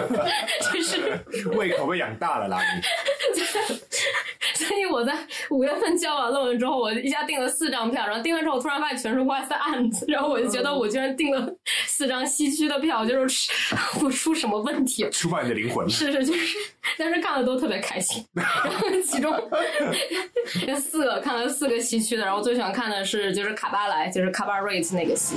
[0.73, 1.25] 就是
[1.57, 2.59] 胃口被养大了啦。
[4.55, 5.15] 所以我在
[5.51, 11.49] 五月份交完论文之后，我一下订了四张票，然后订了之后，我突然发现全是外塞案子，然后我就觉得我居然订了
[11.87, 13.51] 四张西区的票，就是
[14.03, 15.09] 我出什么问题？
[15.11, 15.89] 出卖你的灵魂？
[15.89, 16.57] 是是就是，
[16.97, 18.25] 但是看了都特别开心。
[18.33, 18.69] 然后
[19.07, 19.33] 其中
[20.67, 24.79] 这四个看了四个西区的，然后最喜欢看的是就是卡巴莱，就是卡巴瑞。
[24.91, 25.35] 那个戏，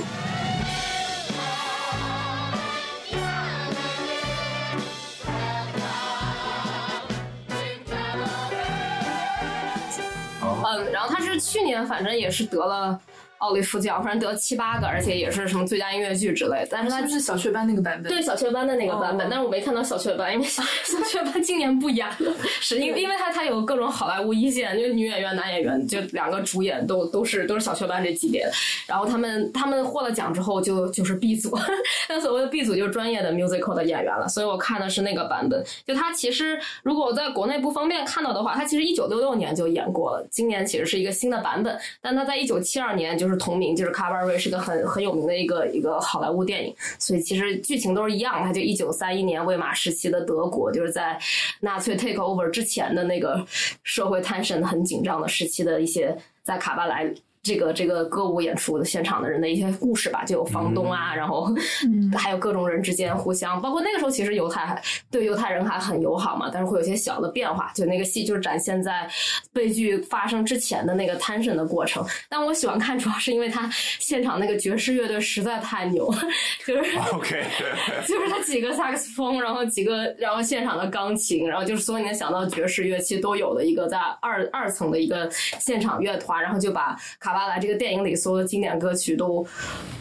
[10.92, 12.98] 然后他是去年反正也是得了。
[13.42, 16.64] 奥利弗奖，反正得七八个，而且也是什么最佳音乐剧之类。
[16.70, 18.10] 但是它是是小雀斑那个版本？
[18.10, 28.52] 对小雀斑的那个版本，但是我没看到小雀斑，因为小 小雀斑今年不演了， 是因为因为它它有各种好莱坞一线，就是女演员、男演员，就两个主演都都是都是小雀斑这级别的。
[28.86, 31.58] 然后他们他们获了奖之后就就是 B 组，
[32.08, 35.62] 那所谓的 B 组就是专业的 musical 的演员了，所以我看的是那个版本。
[35.84, 48.52] 就他其实如果我在国内不方便看到的话，他其实一九六六年就演过了，今年其实是一个新的版本，但他在一九七二年就是同名，就是《卡巴瑞》是个很很有名的一个一个好莱坞电影，所以其实剧情都是一样它。
[48.52, 51.18] 就一九三一年魏玛时期的德国，就是在
[51.60, 53.44] 纳粹 take over 之前的那个
[53.82, 57.12] 社会 tension 很紧张的时期的一些在卡巴莱。
[57.42, 61.52] 这个这个歌舞演出的现场的人的一些故事吧，就有房东啊，然后
[62.16, 64.80] 还有各种人之间互相，包括那个时候其实犹太还
[65.10, 67.72] 对犹太人还很友好嘛，但是会有些小的变化。
[67.74, 69.10] 就那个戏就是展现在
[69.52, 72.06] 悲剧发生之前的那个 tension 的过程。
[72.28, 76.18] 但我喜欢看，主要是因为他现场那个爵士乐队实在太牛了，
[76.64, 77.44] 就是 OK，
[78.06, 85.28] 就是他几个萨克斯风，然后几个然后现场的钢琴，然后就是所有你能想到爵士乐器都有的一个在二二层的一个
[85.58, 87.31] 现场乐团，然后就把卡。
[87.32, 89.46] 巴莱这个电影里所有的经典歌曲都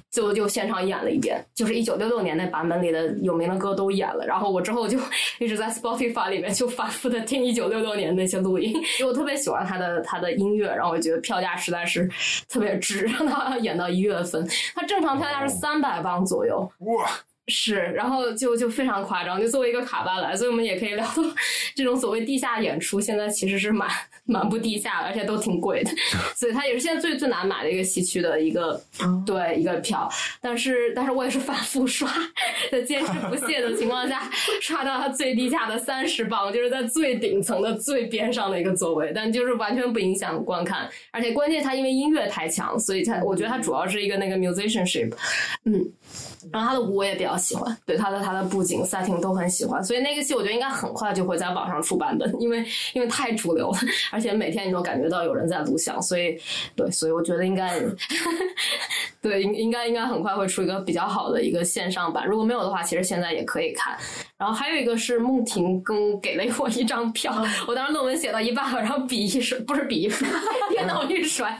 [0.09, 4.25] 就就现场演了一遍，就是一九六六年那版本里的有名的歌都演了。
[4.25, 4.97] 然后我之后就
[5.39, 12.09] 一直在 Spotify 里面就反复的听一九六六年那些录音，因为我特别喜欢他的他的音乐，然后我觉得票价实在是
[12.49, 16.69] 特别值，让他演到一月份，他正常票价是三百磅左右。
[16.79, 17.09] 哇！
[17.51, 21.21] 是，然后就就非常夸张，就作为一个卡巴来，所以我们也可以聊到
[21.75, 23.89] 这种所谓地下演出，现在其实是蛮
[24.23, 25.91] 蛮不地下的，而且都挺贵的，
[26.35, 28.81] 所以它也是现在最最难买的一个西区的一个
[29.25, 30.09] 对一个票。
[30.39, 32.09] 但是但是我也是反复刷，
[32.71, 34.29] 在坚持不懈的情况下，
[34.61, 45.13] 刷到它最低价的三十磅，就是在最顶层的最边上的一个座位，但就是完全不影响观看，而且关键它因为音乐太强，所以它我觉得它主要是一个那个 musicianship，
[45.65, 45.91] 嗯。
[46.51, 53.77] 然后他的舞我也比较喜欢，对他的他的布景 setting 都很喜欢，所以那个戏我觉得应该很快就会在网上出版本，因为因为太主流了，
[54.11, 56.39] 而且每天你都感觉到有人在录像，所以
[56.75, 57.79] 对，所以我觉得应该，
[59.21, 63.97] 对应应该应该很快会出一个比较好的一个线上版，如果没有的话，其实现在也可以看。
[64.37, 70.27] 然后还有一个是孟婷跟给了我一张票，我当时论文写到一半，然后笔一甩，不是笔一甩，
[70.71, 71.55] 电脑一甩，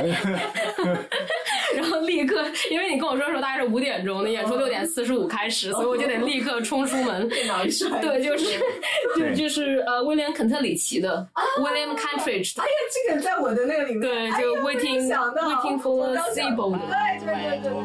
[1.76, 7.28] 然后立刻，因为你跟我说的时候大概是五点钟，那演出六点四十五开始，所以我就得立刻冲出门。
[7.30, 8.60] 电脑一甩，对，就是
[9.16, 11.28] 就就是呃，威廉肯特里奇的
[11.60, 12.60] William Cantridge。
[12.60, 12.72] 哎呀，
[13.08, 16.78] 这个在我的那个里面，对，就 Waiting Waiting for Sibyl。
[16.80, 17.82] 对对对对。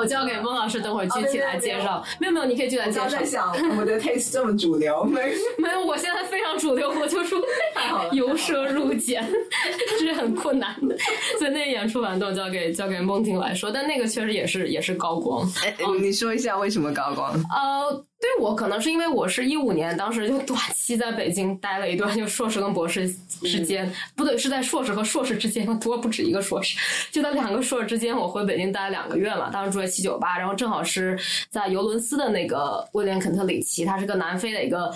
[0.00, 2.02] 我交给孟老师，等会儿具体来介绍。
[2.18, 3.04] 没有没有，你可以具体来介绍。
[3.04, 7.38] 我在想，我的 taste 这么主流，没 没有，我现在非常主流，我就说
[8.12, 9.22] 由奢入俭，
[9.98, 10.96] 这 是很困难的。
[11.38, 15.46] 所以那演出完都交给交给孟婷来说，但那个确实也是也是高光。
[16.00, 17.34] 你说一下为什么高光？
[17.50, 18.04] 呃。
[18.20, 23.10] 对我可能是因为我是一五年，当时就短期在北京待了一段，就硕士跟博士
[23.40, 26.76] 之间，不对，是在硕士和硕士之间，多不止一个硕士，
[27.10, 31.18] 就在两个硕士之间，我回北京待了两个月嘛，当时住在七九八，然后正好是
[31.48, 34.92] 在尤伦斯的那个威廉肯特里奇，他是个南非的一个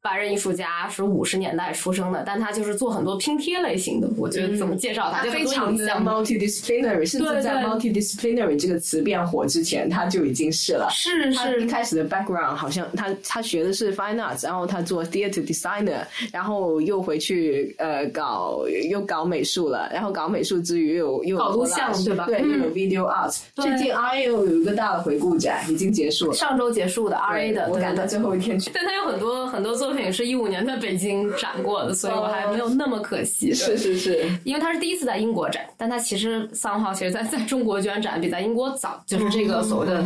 [0.00, 12.61] 白人艺术家，是五十年代出生的，但他就是做很多拼贴类型的，我觉得怎么介绍他，就非常的 multidisciplinary，甚至在 multidisciplinary 这个词变火之前，他就已经是了，是是，一开始的 background。
[12.62, 15.98] 好像他他学的是 fine arts，然后他做 theater designer，
[16.32, 22.24] 然后又回去呃搞又搞美术了，然后搞美术之余又又搞录像对吧？
[22.26, 23.36] 对，又有 video art。
[23.56, 28.70] 最近 R A 又有一个大的回顾展，已经结束了，上周结束的 R A 的，我赶到最后一天去。
[28.72, 33.52] 但他有很多很多作品是一五年在北京展过的，所以我还没有那么可惜。
[33.52, 40.04] 是是是，因为他是第一次在英国展，但他其实三号其实在在中国居然展比在英国早，就是这个所谓的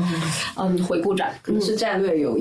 [0.57, 2.39] 嗯回顾展，可能是战略友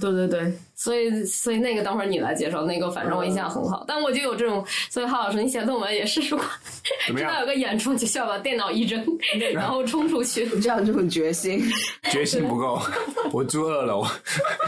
[0.00, 0.52] 对对对。
[0.82, 3.84] 所以，所以那个等会儿你来介绍那个，反正我印象很好。
[3.86, 6.36] 但我就有这种，所以浩老师，你写论文也是说，
[7.06, 9.00] 知道有个演出就需要把电脑一扔，
[9.54, 11.62] 然后冲出去，这样这种决心，
[12.10, 12.80] 决心不够。
[13.30, 14.04] 我住二楼，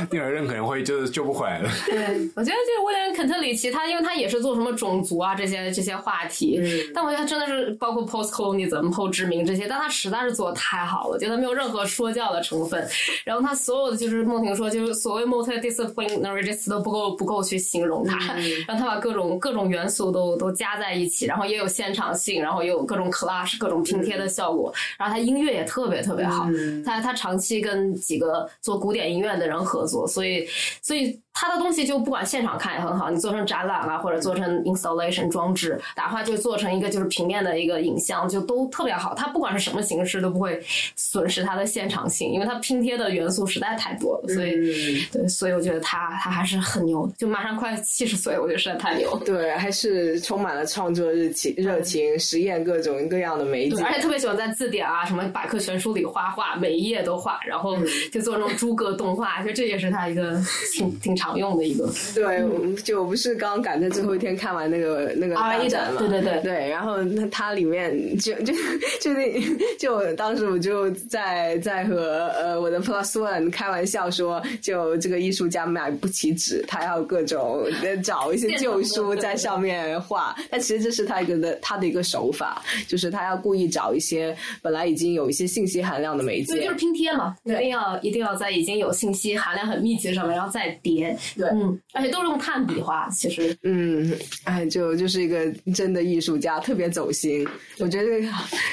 [0.09, 1.69] 第二任可能会就是救不回来了。
[1.87, 1.97] 对，
[2.37, 6.61] 我觉得就是威廉肯特里奇，他因为他也是做什么种族啊这些这些话题，
[6.95, 12.87] 但我觉得他真的是包括 post colonialism 后殖民这些，但他实在是做的太好了，觉得没有任何说教的成分。
[13.25, 16.04] 然后他所有的就是孟婷说，就是所谓 multi discipline。
[16.07, 18.37] E g i s 都不够不够去形容它，
[18.69, 26.47] 让他把各种各种元素都都加在一起，然后也有现场性，然后也有各种 clash 各种拼贴的效果，然后他音乐也特别特别好，
[26.85, 30.47] 他他长期跟几个做古典音乐的人合作，所以
[30.83, 31.19] 所以。
[31.35, 39.15] 他的东西就不管现场看也很好，你做成展览啊，或者做成 installation 装置，哪怕就做成一个就是平面的一个影像，就都特别好。
[39.15, 40.63] 它不管是什么形式都不会
[40.97, 44.33] 损失它的现场性，因为它拼贴的元素实在太多了。
[44.33, 49.21] 所以，对，所以我觉得他他还是很牛，就马上快七十岁，我觉得实在太牛。
[49.25, 57.77] 对，还是充满了创作热情，热情实验各种各样的媒介，而且特别喜欢在字典啊、什么百科全书里画画，每一页都画，然后
[58.13, 60.41] 就做那种诸葛动画，就这也是他一个
[60.73, 62.43] 挺挺常用的一个，对，
[62.83, 66.41] 就我不是刚赶在最后一天看完那个那个大展嘛，对对对。
[66.43, 68.53] 对，然后那它里面就就
[69.01, 69.33] 就那
[69.79, 77.65] 就当时我就在在和呃我的 plus one 开玩笑说，就这个艺术家买不起纸，他要各种
[78.03, 91.14] 找一些旧书在上面画，但其实这是他一个的他的一个手法，就是他要故意找一些本来已经有一些信息含量的媒介，对就是拼贴嘛，一定要一定要在已经有信息含量很密集的上面，然后再叠。
[91.37, 97.47] 对，嗯，而且都是用炭笔画，其实，嗯，哎，就就是一个真的艺术家，特别走心。
[97.79, 98.09] 我觉得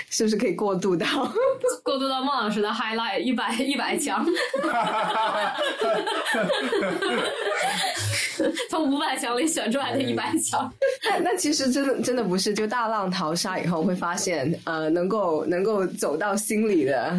[0.09, 1.05] 是不是可以过渡到
[1.83, 4.25] 过渡到孟老师的 highlight 一百一百强，
[8.69, 10.71] 从五百强里选出来的一百强。
[11.09, 17.17] 那那其实真的真的不是，就大浪淘沙以后会发现，呃，能够能够走到心里的，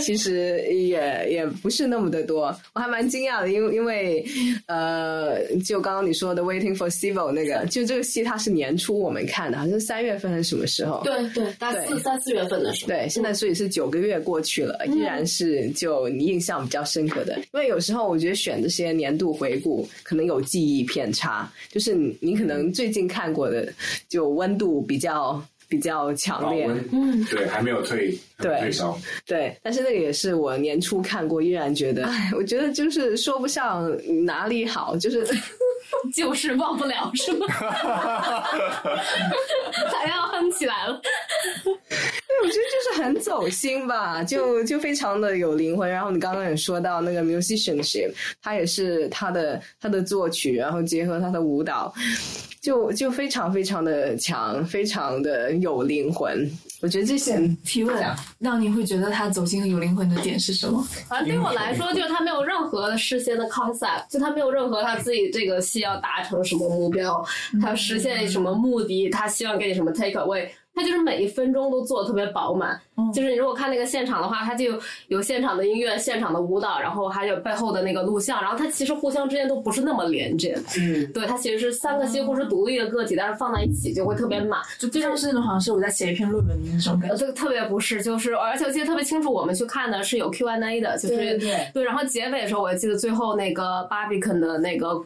[0.00, 2.54] 其实也也不是那么的多。
[2.74, 4.24] 我还蛮惊讶的，因为因为。
[4.66, 11.02] 呃，就刚刚你说的《Waiting for Civil》那个，就这个戏它是年初我们看的，好像是三月份还是什么时候？
[11.04, 12.88] 对对，大四三四月份的时候。
[12.88, 17.36] 对，现在所以是九个月过去了，依然是就你印象比较深刻的。
[17.38, 23.72] 因为有时候我觉得选这些年度回顾，可能有记忆偏差，就是你你可能最近看过的，
[24.08, 25.42] 就温度比较。
[25.70, 33.88] 比较强烈，嗯，对，还没有退，对退烧，对，但是那个也是我年初看过，依然觉得，哎，我觉得就是说不上
[34.26, 35.24] 哪里好，就是
[36.12, 37.46] 就是忘不了，是吗？
[39.92, 41.00] 还要哼起来了。
[42.40, 45.88] 对，我觉得就是很走心吧，就就非常的有灵魂。
[45.88, 48.12] 然后你刚刚也说到那个 musicianship，
[48.42, 51.92] 他也是他的他的作曲，然后结合他的舞蹈。
[52.60, 56.46] 就就非常非常的强，非常的有灵魂。
[56.82, 58.04] 我觉得这些提问
[58.38, 60.86] 让你会觉得他走心和有灵魂的点是什么？
[61.08, 67.24] 反正对我来说，就是他没有任何事先的 concept，就他没有任何他自己这个戏要达成什么目标，
[67.62, 70.48] 他实现什么目的，他希望给你什么 take away。
[70.74, 72.80] 他就是每一分钟都做的特别饱满，
[73.12, 80.56] 就是你如果看那个现场的话，他就有现场的音乐、现场的舞蹈，然后还有背后的那个录像，然后它其实互相之间都不是那么连接。
[80.78, 87.16] 嗯，对，它其实是三个几乎是独立的个体，但是放在一起就会特别满，就就像是那种好像是我在写一篇论文的那种感觉。
[87.16, 95.04] 这个特别不是，就是而且我记得特别清楚，我们去看的是有 Q&A 的，就是对对，然后结尾的时候，我记得最后那个 Barbican 的那个。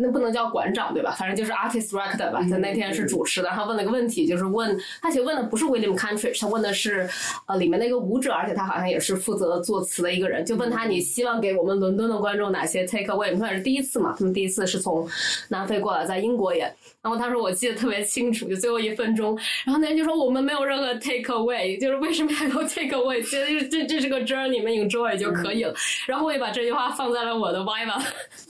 [0.00, 1.10] 那不能叫馆长对吧？
[1.18, 2.40] 反正就是 artist director 吧。
[2.48, 7.10] 他那天是主持的，然后问了个问题，就是问他其实问的不是 William Country，他问的是
[7.46, 13.36] 呃里面的一个舞者，而且他好像也是负责作词的一个人，就问他你希望给我们伦敦的观众哪些 take away？
[13.36, 15.04] 他也是第一次嘛，他们第一次是从
[15.48, 16.72] 南非过来，在英国演。
[17.02, 23.20] 然后他说我记得特别清楚，就最后一分钟，然后那人就说我们没有任何 take away，就是为什么要 take away？
[23.22, 25.74] 其实这这是个 journey，你们 enjoy 就可以了。
[26.06, 28.00] 然后我也把这句话放在了我的 Viva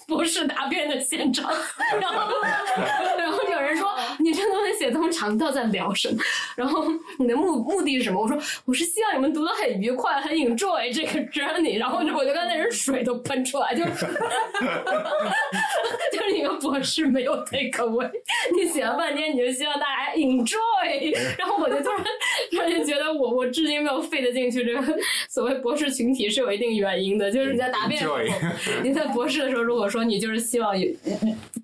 [0.09, 1.53] 博士答辩的现场，
[2.01, 2.33] 然后
[3.19, 3.87] 然后有人说
[4.19, 6.17] 你这东西写这么长，到底在聊什么？
[6.57, 6.87] 然后
[7.19, 8.23] 你的目目的是什么？
[8.23, 8.35] 我说
[8.65, 11.79] 我是希望你们读的很愉快，很 enjoy 这个 journey。
[11.79, 13.91] 然后我就看那人水都喷出来，就是
[16.11, 18.11] 就是你个博士没有 take away。
[18.57, 22.03] 你写了半天，你就希望大家 enjoy，然后我就突然
[22.51, 24.83] 突然就觉得我我至今没有 fit 进去这个
[25.29, 28.03] 所谓博士群体是有一定原因的，就是你在答辩，
[28.83, 30.89] 你在博士的时候，如果说你就是希望有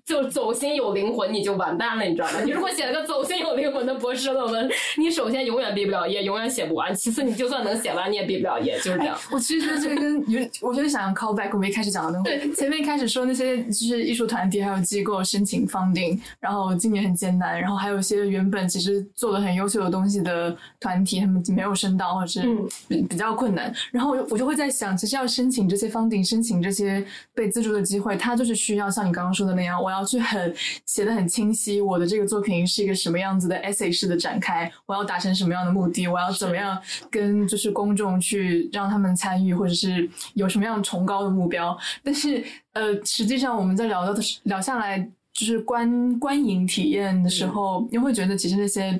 [0.05, 2.41] 就走心有灵魂，你就完蛋了，你知道吗？
[2.43, 9.17] 你如果写了个走心有灵魂的博士论文，你首先永远毕不了业，永远写不完；其次，你就算能写完，你也毕不了业，就是这样。
[9.31, 16.75] 我其实觉得这个跟有，我觉得想 call back 我们一开始讲的那个，前面一开始说那些就是艺术团体还有机构申请 funding，然后。
[16.75, 22.41] 今年很艰难，然后还有一些原本其实做的很优秀的东西的团体，他们没有升到，或者是
[22.87, 23.73] 比比较困难。
[23.91, 30.51] 然后我就会在想，其实要申请这些 funding，申请这些被资助的机会，它就是需要像你刚刚说的那样，我要去很
[30.87, 36.75] 写的很清晰，我的这个作品是一个什么样子的 essay 式的展开，我要达成什么样的目的，我要怎么样
[37.11, 41.77] 跟就是公众去让他们参与，或者是有什么样崇高的目标。
[42.03, 44.99] 但是呃，实际上我们在聊到的聊下来，
[45.31, 48.99] 就是观观影体验的时候，你会觉得其实那些。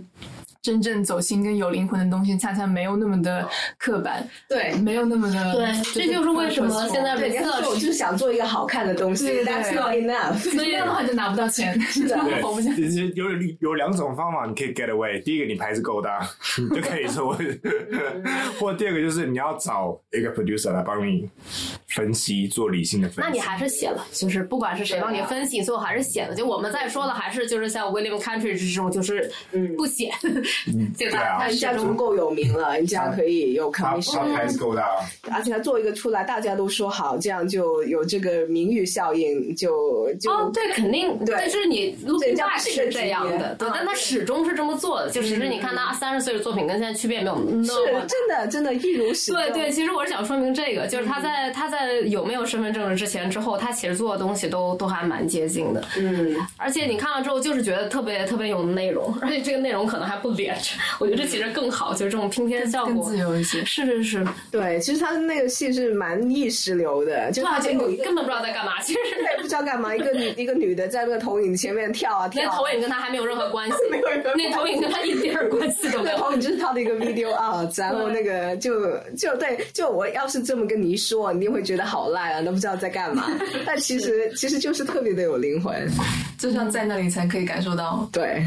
[0.65, 3.47] 真正走心跟有灵魂的东西，恰恰没有那么的
[3.77, 5.53] 刻板，对，没有那么的。
[5.53, 10.39] 对，这就是为什么现在每次我就是想做一个好看的东西，That's not enough。
[10.39, 12.19] 所以这样的话就拿不到钱， 是的。
[12.75, 13.25] 其实有
[13.59, 15.21] 有两种方法你可以 get away。
[15.21, 17.35] 第一个，你牌子够大，就可以做；
[18.59, 21.29] 或第二个就是你要找一个 producer 来帮你
[21.95, 23.29] 分析，做理性的分析。
[23.29, 26.35] 那你还是写了，就是不管是谁帮你分析，最后还是写了。
[26.35, 29.31] 就我们在说的，还是就是像 William Country 这种，就是
[29.77, 30.11] 不写。
[30.97, 34.85] 对啊，他家足够有名了，人家可以有 commission，够大。
[35.31, 60.71] 而且他做一个出来，大家都说好，这样就有这个名誉效应，就就哦，对，肯定，对，就是你录人家是这样的，对，但他始终是这么做的，就其实你看他三十岁的作品跟现在区别没有那么，是真的，真的，一如始对对，其实我是想说明这个，就是他在他在有没有身份证之前之后，他其实做的东西都都还蛮接近的，嗯，而且你看了之后，就是觉得特别特别有内容， 而且这个内容可能还不连着。
[60.99, 63.63] 我觉得这其实更好，就是这种拼贴效果更自由一些。
[63.65, 69.95] 是是是，对，其实他的那个戏是蛮意识流的，就他根本根本不知道在干嘛，其实也不知道干嘛。
[69.95, 76.17] 一个女 一个女的在那个投影前面跳啊跳，那投影跟他还没有任何关系， 没有任何，那投影跟他一点关系都没有。
[76.17, 83.25] 投影就是他的一个 video art，然后那个就就对，就我要是这么跟你一说，你一定会觉得好烂啊，都不知道在干嘛。
[83.65, 85.89] 但其实其实就是特别的有灵魂，
[86.37, 88.07] 就像在那里才可以感受到。
[88.11, 88.45] 对，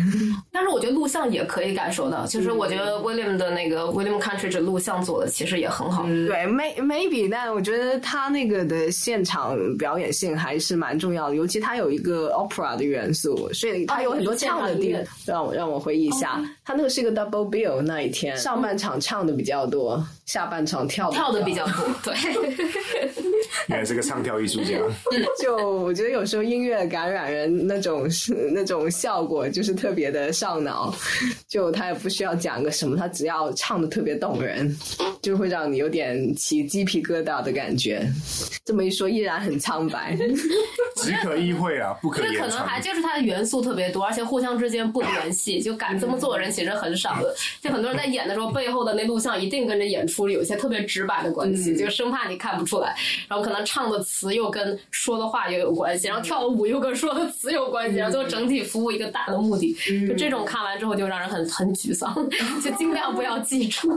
[0.52, 2.98] 但是我觉得录像也可以感受到，其实我觉得。
[3.08, 15.02] William 的那个 William Country 这录像做的其实也很好，对，may maybe，但我觉得他那个的现场表演性还是蛮重要的，尤其他有一个 opera 的元素，所以他有很多这样的地方。
[15.24, 22.14] 让我让我回忆一下，他那个是一个 double bill 那一天，上半场唱的比较多，下半场跳跳的比较多， 对。
[23.66, 24.76] 你还是个唱跳艺术家。
[25.40, 30.94] 就我觉得有时候音乐感染人那种是那种效果，就是特别的上脑。
[31.48, 34.76] 就他也不需要讲个什么，他只要唱的特别动人，
[35.22, 38.06] 就会让你有点起鸡皮疙瘩的感觉。
[38.62, 40.14] 这么一说，依然很苍白。
[41.00, 47.32] 只可意会啊，不可言可能还就是它的元素特别多，而且互相之间不联系，就敢这么做人其实很少的。
[47.62, 52.96] 就很多人在演的时候，背后的那录像一定跟着演出里有一些特别直白的关系，就生怕你看不出来。
[53.28, 59.76] 然后可能唱的词又跟说的话也有关系，然后跳的舞又跟说的词有关系，然后最后整体服务一个大的目的。
[60.09, 62.12] 就这种看完之后就让人很很沮丧，
[62.64, 63.88] 就尽量不要记住。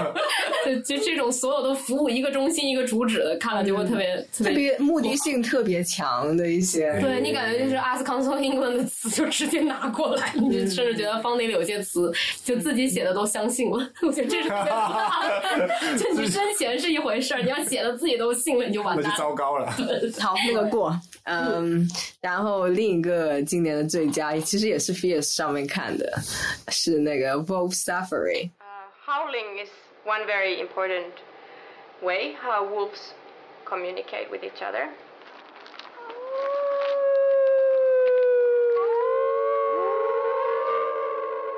[0.64, 6.96] 就就这种所有的服务一个中心一个主旨的，看了就会特别特别目的性特别强的一些。
[7.00, 12.12] 对你感觉就是 Ask Council England 的词就直接拿过来，你就甚至觉得方内里有些词
[12.44, 13.90] 就自己写的都相信了。
[14.02, 14.48] 我觉得这是。
[15.98, 19.04] 就你生前是一回事儿，你要写的自己都信了，你就完蛋。
[19.04, 19.70] 那就糟糕了。
[20.18, 20.98] 好，那个过。
[21.24, 21.88] 嗯，
[22.20, 26.10] 然后另一个今年的最佳其实也是 Fierce 上面看的，
[26.68, 28.50] 是那个 Wolf Safari。
[29.06, 29.70] Howling is
[30.04, 31.12] one very important
[32.02, 33.12] way how wolves
[33.64, 34.88] communicate with each other.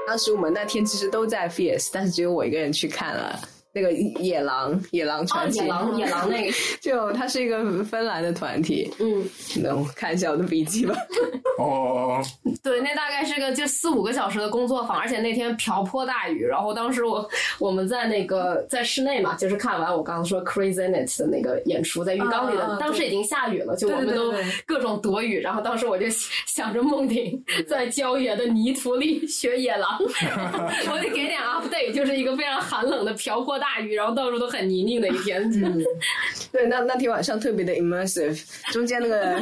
[0.07, 3.41] 当时我们那天其实都在 Fierce，但是只有我一个人去看了。
[3.73, 9.25] 那个野狼，野狼传奇，野狼，野狼那个， 就它是一个芬兰的团体，嗯，
[9.63, 10.95] 那我看一下我的笔记吧。
[11.59, 12.21] 哦，
[12.63, 24.35] 对，那大概是个就四五个小时的工作坊，而且那天瓢泼大雨，然后当时我我们在那个在室内嘛，就是看完我刚刚说 Crazy n i t 的那个演出，在浴缸里的，当时已经下雨了，就我们都
[24.67, 26.07] 各种躲雨，然后当时我就
[26.47, 29.99] 想着梦婷在郊野的泥土里学野狼，
[30.91, 33.62] 我得给点 update，就是一个非常寒冷的瓢泼。
[33.63, 35.49] 大雨，然后到处都很泥泞的一天。
[36.51, 38.43] 对，那那天晚上特别的 immersive，
[38.73, 39.41] 中间那个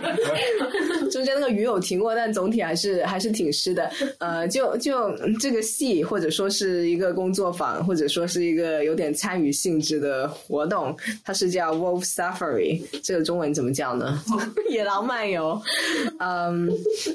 [1.10, 3.90] 中间那个雨有停过，但总体还是还是挺湿的。
[4.18, 5.10] 呃，就就
[5.40, 14.22] 这个戏，或者说是一个工作坊，或者说是一个有点参与性质的活动，它是叫 Wolf Safari，这个中文怎么叫呢？
[14.68, 15.60] 野狼漫游。
[16.18, 16.70] 嗯，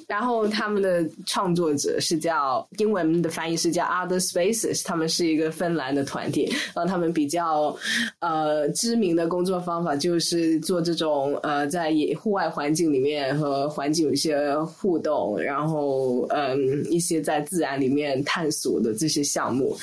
[0.08, 6.15] 然后他们的创作者是叫英文的翻译是叫 Other Spaces，他们是一个芬兰的团。
[6.16, 7.76] 团体，然后他们比较
[8.20, 19.76] 呃知名的工作方法就是做这种呃，在野户外环境里面和环境有一些互动，然后嗯，一些在自然里面探索的这些项目，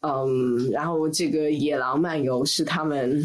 [0.00, 3.24] 嗯，然后这个野狼漫游是他们，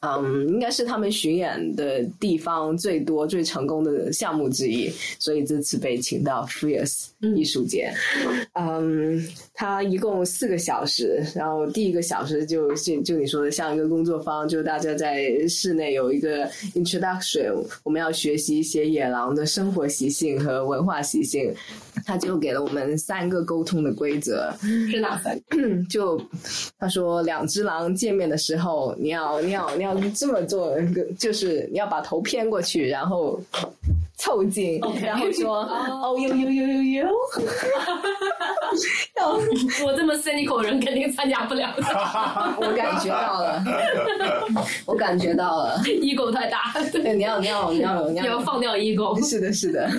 [0.00, 4.90] 嗯，应该是他们巡演的地方最多、最成功的项目之一，
[5.20, 7.92] 所以这次被请到 Fierce 艺术节，
[8.54, 21.54] 嗯，它一共四个小时，然后第一个小时就就就你说的像一个工作坊，就大家在室内有一个 introduction，我们要学习一些野狼的生活习性和文化习性，
[22.06, 24.50] 他就给了我们三个沟通的规则，
[24.90, 25.38] 是哪三？
[25.90, 26.20] 就
[26.78, 30.74] 他说两只狼见面的时候，你要你要你要这么做，
[31.18, 33.38] 就是你要把头偏过去，然后。
[34.20, 35.60] 凑近，然后说
[36.04, 37.08] 哦呦呦呦呦呦，
[39.84, 41.82] 我这么 cynical 人肯定参加不了的。
[42.60, 43.64] 我感觉到了，
[44.86, 46.60] 我感觉到了，ego 太大。
[46.92, 49.18] 对，你要你要你要你要放掉 ego。
[49.26, 49.90] 是的，是的。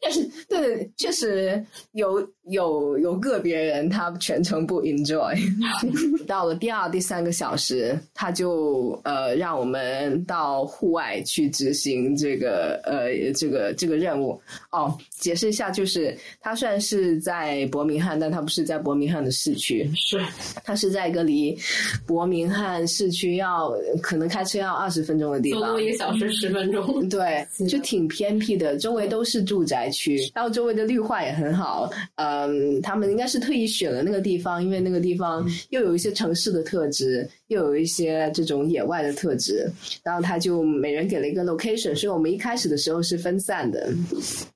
[0.00, 0.20] 但是，
[0.56, 5.34] 对，确实有有有个别人他全程不 enjoy。
[6.26, 14.40] 到了第二、第三个小时，他就呃让我们到户外去执行这个呃这个这个任务。
[14.70, 20.20] 哦，解释一下，就是他虽然是在伯明翰，但他不是在伯明翰的市区，是
[20.62, 21.56] 他是在一个离
[22.06, 27.08] 伯明翰市区要可能开车要二十分钟的地方，走路一个小时十分钟。
[27.08, 29.88] 对，就挺偏僻的，周围都是住宅。
[29.94, 39.70] 区，然后周围的绿化也很好，嗯，他们应该是特意选了那个地方，因为那个地方又有一些城市的特质，又有一些这种野外的特质，
[40.02, 43.92] 然后他就每人给了一个 location，所以我们一开始的时候是分散的，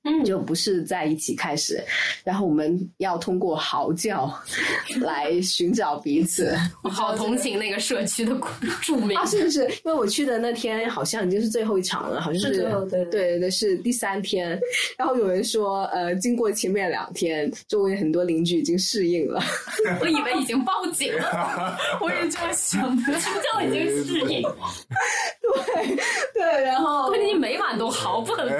[0.03, 1.81] 嗯，就不是在一起开始，
[2.25, 4.29] 然后我们要通过嚎叫
[4.99, 6.53] 来寻找彼此。
[6.83, 8.37] 我好同情那个社区的
[8.83, 9.25] 住民啊！
[9.25, 9.63] 是不是？
[9.63, 14.59] 因为我去的那天好像已经是最后一场了，好像是对对对，是第三天，
[14.97, 15.29] 然后有。
[15.29, 19.39] 有人说，呃，经过前面两天，周围很多邻居已经适应了。
[20.01, 23.19] 我以为已经报警了， 我也这么想的。
[23.19, 24.41] 什么叫已经适应？
[25.41, 25.97] 对
[26.33, 28.59] 对，然后关键你每晚都好，不很冷？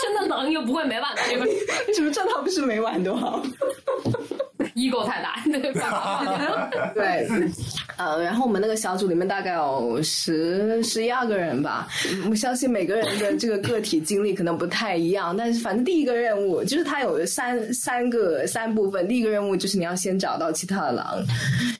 [0.00, 3.42] 真的冷又不会每晚都为什么这套不是每晚都嚎
[4.74, 5.42] ？ego 太大，
[6.94, 7.28] 对，
[7.96, 11.86] 呃，然后我们那个小组里面大概有十十一二个人吧，
[12.30, 21.22] 我相信每个人的这个个体经历可能不太一样，但是反正第一个任务就是它有三三个三部分，第一个任务就是你要先找到其他的狼，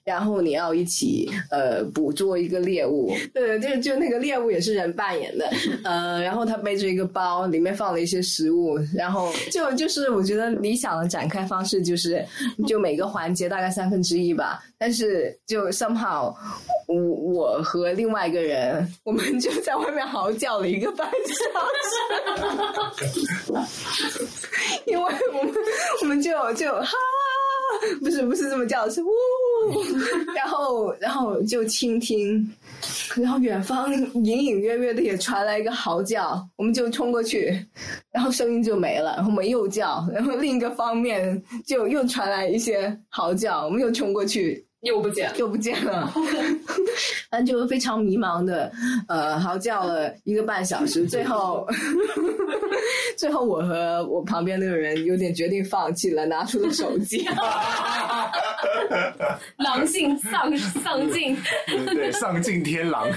[0.05, 5.51] 然后你要一起呃捕捉一个猎物，对，就就那个猎物也是人扮演的，
[5.85, 12.23] 呃，然后他背着一个包，里面放了一些食物，然后就就是我觉得理想的展开方式就是
[12.67, 12.82] 就。
[12.83, 16.35] 每个环节大概三分之一吧，但是就 somehow，
[16.89, 23.15] 我我和另外一个人，我们就在外面嚎叫了一个半小时，
[24.87, 25.55] 因为我们
[26.03, 26.91] 我们就就哈，
[28.01, 29.13] 不是不是这么叫，是呜，
[30.35, 32.53] 然后然后就倾听。
[33.17, 33.93] 然后远方
[34.25, 37.67] 隐隐约约的也传来一个嚎叫，我们就冲过去，
[38.11, 39.15] 然后声音就没了。
[39.17, 46.13] 然后我们又叫，然后另一个方面就又传来一些嚎叫，我们又冲过去，又不见了，又不见了。
[47.31, 48.71] 反正就非常迷茫的，
[49.09, 51.67] 呃，嚎叫了一个半小时， 最后，
[53.17, 57.27] 最后我和我旁边那个人有点决定放弃了，拿出了手机。
[59.57, 63.09] 狼性丧丧尽，对，丧尽天狼。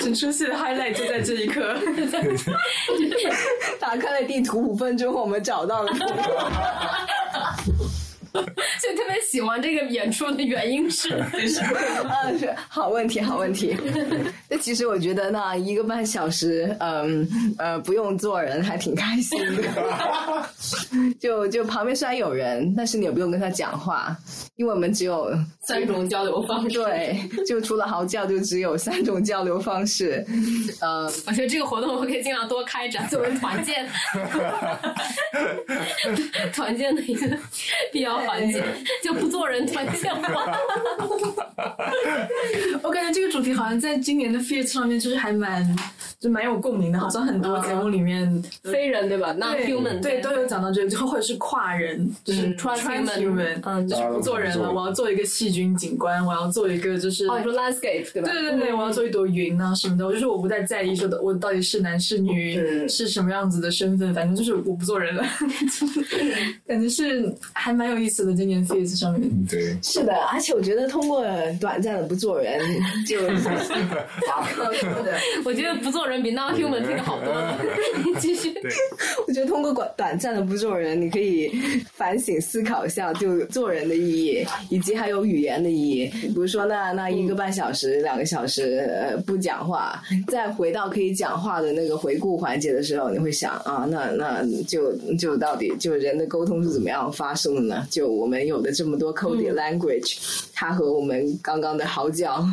[0.00, 1.74] 整出戏的 highlight 就在这一刻。
[3.80, 5.92] 打开了地图，五分钟后我们找到了。
[9.20, 11.08] 喜欢这个演出的原因是，
[11.46, 11.62] 是
[12.68, 13.76] 好问题，好问题。
[14.48, 19.62] 那其实我觉得呢，一个半小时，嗯呃，不用做人，还挺开心的。
[21.20, 24.16] 就就旁边虽然有人，但是你也不用跟他讲话，
[24.56, 26.78] 因为我们只有三种交流方式。
[26.78, 30.24] 对，就除了嚎叫，就只有三种交流方式。
[30.80, 33.86] 呃，我觉得这个活动我可以尽量多开展，作为团建，
[36.52, 37.38] 团建的一个
[37.92, 38.14] 必要。
[38.24, 38.64] 环节
[39.04, 40.30] 就不做人团建吗？
[42.82, 45.76] 我感觉这个主题好像在今年的 f e a t 上面就是还蛮，
[46.20, 49.32] 就蛮有共鸣的，好像很多节目里面非人对吧？
[49.34, 58.30] 对 human 对都有讲到这个，或者是跨人，就是嗯 transhuman 嗯就是不做人了，我要做一个细菌景观，我要做一个就是哦，你说 landscape 对吧？
[58.30, 65.24] 对对对，我要做一朵云啊什么的，我就是我不再在意说的我到底是男是女，嗯是什么样子的身份，反正就是我不做人了，
[66.66, 68.34] 感觉是还蛮有意思的。
[68.34, 71.24] 今年 Face 上面，对，是的，而且我觉得通过
[71.60, 72.60] 短暂的不做人，
[73.06, 73.20] 就
[75.44, 77.58] 我觉得不做人比 non human 听的好多了。
[78.04, 78.52] 你 继续。
[79.26, 81.50] 我觉得通过短短暂的不做人，你可以
[81.92, 86.06] 反省思考一下，就做人的意义，以及还有语言的意义。
[86.22, 97.86] 比如说那那一个半小时、两个小时呃不讲话，再回到可以讲话的那个回顾环节的时候，你会想啊，那那就就到底就人的沟通是怎么样发生的呢？
[97.90, 100.16] 就我们有的这么多 coded language，、
[100.52, 102.46] 它和我们刚刚的嚎叫，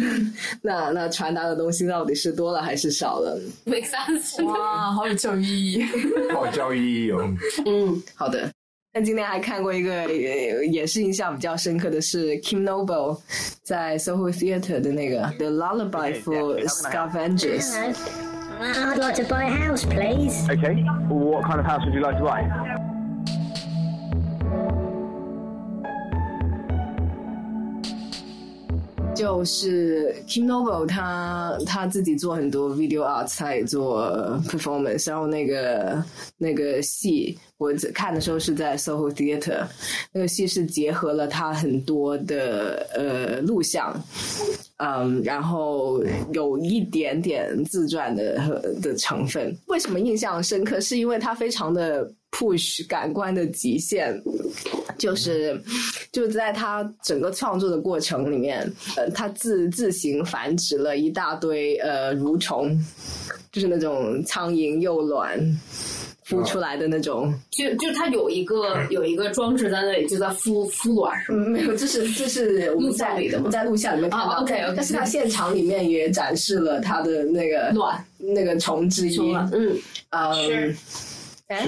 [0.62, 4.44] 那那传达的东西到底是多了还是少了？make sense。
[4.44, 5.84] 哇，好有教育意义。
[6.32, 7.34] 好有教育意义哦。
[7.66, 8.50] 嗯，好的。
[8.94, 13.20] 那今天还看过一个，呃也是印象比较深刻的是 Kim Noble
[13.62, 17.74] 在 Soho Theatre 的那个《The Lullaby for Scavengers》。
[18.58, 20.48] I'd like to buy a house, please.
[20.48, 20.82] Okay.
[21.10, 22.95] What kind of house would you like to buy?
[29.16, 34.06] 就是 Kim Novo，他他自己做很多 video art，他也做
[34.46, 36.04] performance，然后那个
[36.36, 39.66] 那个戏我看的时候是在 Soho Theatre，
[40.12, 43.98] 那个戏是结合了他很多的呃录像，
[44.78, 46.02] 嗯，然后
[46.32, 49.56] 有一点点自传的的成分。
[49.66, 50.80] 为什么印象深刻？
[50.80, 54.20] 是因为它非常的 push 感官的极限，
[54.98, 55.58] 就是
[56.12, 62.78] 就在他整个创作的过程里面，呃，他自自行繁殖了一大堆呃蠕虫，
[63.50, 65.40] 就是那种苍蝇幼卵。
[66.28, 71.44] 孵出来的那种，就就它有一个有一个装置在那里，就在孵孵卵是吗？
[71.46, 73.48] 嗯，没有，这是这是 我们在里的吗？
[73.50, 79.78] 在录像里面看到哦，OK，OK 但是它现场里面也展示了它的那个卵那个虫之一，嗯。
[80.10, 80.76] 嗯，
[81.48, 81.64] 哎，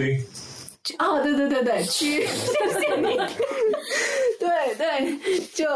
[0.98, 3.16] 哦，对对对对，蛆，谢谢你。
[4.40, 5.18] 对对，
[5.54, 5.66] 就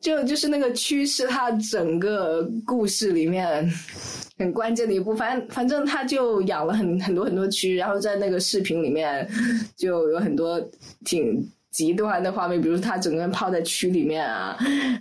[0.00, 3.68] 就就是那个蛆是它整个故事里面
[4.38, 5.14] 很关键的一步。
[5.14, 9.28] 反正反正他就养了很很多很多蛆，然后在那个视频里面
[9.76, 10.60] 就有很多
[11.04, 11.46] 挺。
[11.74, 14.56] 极端的画面，比如他整个人泡在蛆里面啊，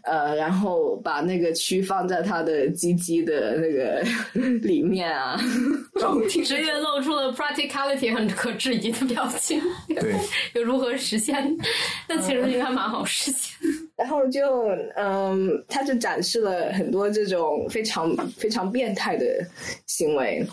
[0.05, 4.03] 呃，然后把那个蛆放在他的鸡鸡的那个
[4.67, 5.39] 里面啊，
[6.27, 9.61] 直接露出了 practicality 很可质疑的表情。
[9.87, 10.15] 对，
[10.59, 11.55] 又如何实现？
[12.07, 13.55] 但其实应该蛮好实现。
[13.95, 19.25] 然后就嗯，他就展示了很多这种非常非常变态的
[19.85, 20.43] 行为，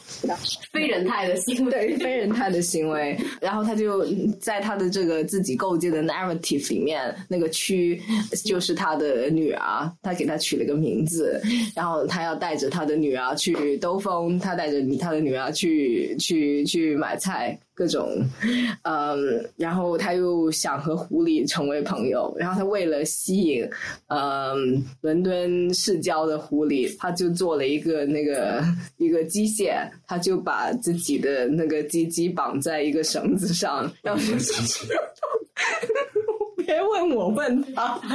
[0.72, 3.16] 非人态的行为，对非人态的行为。
[3.40, 4.04] 然后他就
[4.40, 8.00] 在他的这个自己构建的 narrative 里面，那个区
[8.44, 11.40] 就是他的女儿，他给他取了个名字，
[11.74, 17.58] 然后他要带着他的女儿去兜风，他带着他的女儿去去去买菜。
[17.80, 18.22] 各种，
[18.82, 23.66] 嗯，然后他又想和狐狸成为朋友，然后他为了吸引，
[24.08, 28.62] 嗯，伦敦市郊的狐狸，他就做了一个那个
[28.98, 34.20] 一个机械，他就把自己的那个鸡鸡绑在一个绳子上，然后
[36.58, 37.98] 别问我，问他。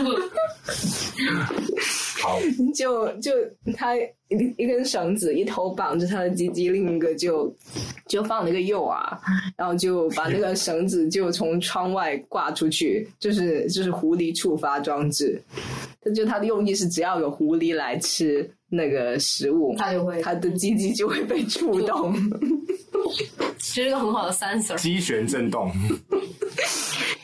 [2.22, 2.40] 好，
[2.74, 3.32] 就就
[3.76, 7.54] 他一一根绳子，一头绑着他的鸡鸡，另一个就
[8.08, 9.18] 就放了一个诱饵，
[9.58, 15.42] 然后就把那个绳子就从窗外挂出去，就是就是狐狸触发装置。
[16.02, 22.16] 这就他的用意是，只要有狐狸来吃那个食物，它就会它的鸡鸡就会被触动。
[23.60, 25.72] 其实一个很好的 sensor，机旋震动。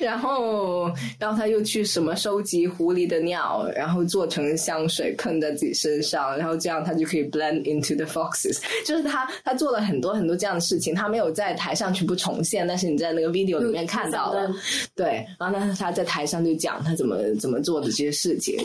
[0.02, 8.60] 然后，然后他又去什么收集狐狸的尿，然后做成香水喷在自己身上，然后这样他就可以 blend into the foxes。
[8.86, 14.52] 就是他他做了很多很多这样的事情，他没有在台上全部重现，但是你在那个 video 里面看到了。
[14.96, 18.58] 对，然后呢，他在台上就讲他怎么怎么做的这些事情，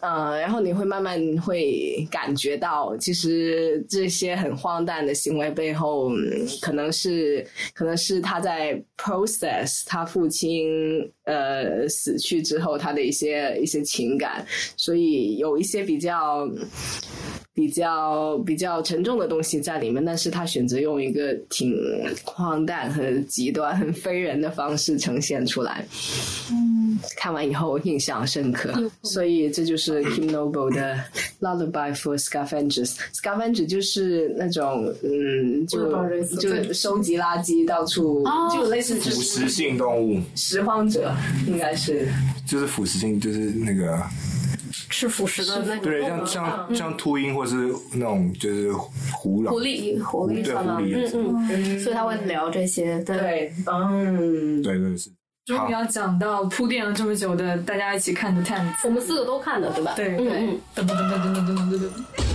[0.00, 11.15] 呃，然后你会慢慢会感觉到，其实这些很荒诞的行为背后，嗯可能是可能是他在 process 他父亲 Um.
[11.26, 14.44] 呃死去之后他的一些一些情感，
[14.76, 16.50] 所以有一些比较。
[17.56, 21.74] 比较比较沉重的东西在里面，但是他选择用一个挺
[22.22, 25.82] 荒诞和极端、很非人的方式呈现出来。
[26.50, 28.74] 嗯，看完以后印象深刻，
[29.04, 31.02] 所以这就是 Kim Noble 的
[31.40, 32.94] Lullaby for Scavengers。
[33.14, 35.80] Scavengers 就是那种嗯，就
[36.38, 38.22] 就收集垃圾，到处
[38.52, 41.10] 就类似腐蚀性动物，拾荒者
[41.46, 42.08] 应该是。
[42.46, 44.00] 就是腐蚀性，就是那个
[44.90, 45.84] 吃腐蚀的那种。
[45.84, 47.56] 对，像像像秃鹰或是
[47.92, 55.10] 那种就是狐狐狸，狐狸对狐嗯狸，嗯嗯，所以他会聊这些，对，嗯，对对是。
[55.44, 59.92] 终于要讲到铺垫了这么久的大家一起看的 Ten，我们四个都看的，对吧？
[59.94, 60.60] 对嗯嗯。
[60.74, 62.25] 噔噔噔噔噔噔噔噔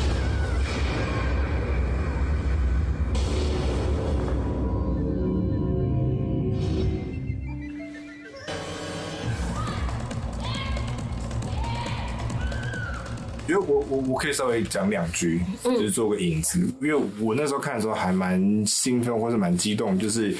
[13.92, 16.60] 我我我可以稍微讲两句，就是做个引子。
[16.82, 20.34] 因为我那时候看的时候还蛮兴奋或者蛮激动，就是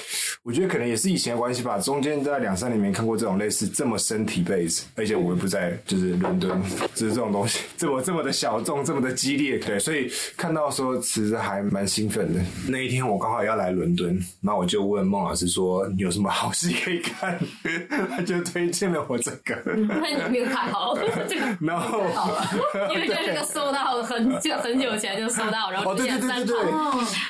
[0.44, 1.78] 我觉得可能也是以前的关系吧。
[1.80, 6.62] 中间在两三年没看过这种类似这么身体 base，而且我又不在就是伦敦，
[6.96, 12.40] 就是这种东西这么这么的小众，这么的激烈，对，所以看到说其实还蛮兴奋的。
[12.68, 17.40] 那一天我刚好要来伦敦，然后我就问孟老师说你有什么好戏可以看，
[18.10, 19.56] 他就推荐了我这个。
[19.66, 20.98] 那你没有看好，
[21.28, 22.02] 这个然后
[22.94, 26.56] 因为这是个搜到很久很久前就搜到，然后只演三场，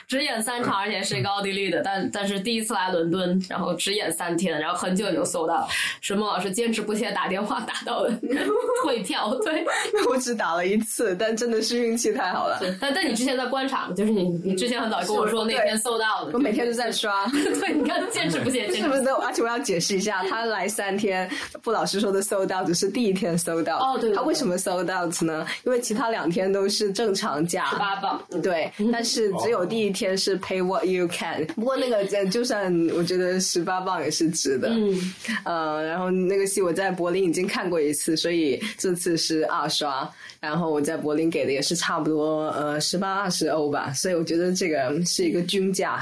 [0.08, 5.68] 只演三场，而且是一个奥地利的，但但是第一次来伦敦，然后只演三天，然后很久就搜到，
[6.02, 8.12] 是孟老师坚持不懈打电话打到了
[8.84, 9.66] 退票， 对，
[10.10, 12.60] 我只打了一次，但真的是运气太好了。
[12.80, 19.02] 但但你之前在观察，就是你你之前很早跟我说那天搜到的，我每天都在刷， 对，你看坚持不懈，是不是？
[19.04, 19.16] 都？
[19.16, 21.30] 而且我要解释一下，他来三天，
[21.64, 25.46] 傅老师说的搜到只是第一天搜到，哦，对，他为什么搜到呢？
[25.66, 31.46] 因为其他两天都是正常价，十八磅，对，但是只有第一天是 pay what you can。
[31.48, 40.10] 不过那个就算我觉得十八磅也是值的，嗯，呃，然后那个戏我在柏林已经看过一次，所以这次是二刷。
[40.40, 46.02] 然后我在柏林给的也是差不多呃十八二十欧吧，所以我觉得这个是一个均价，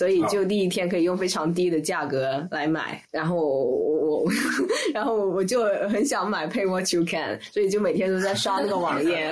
[0.00, 3.04] 所以就第一天可以用非常低的价格来买。
[3.10, 4.32] 然后我我
[4.94, 9.30] 然后我就很想买 Pay What You Can，所以就每天都在刷那个网页。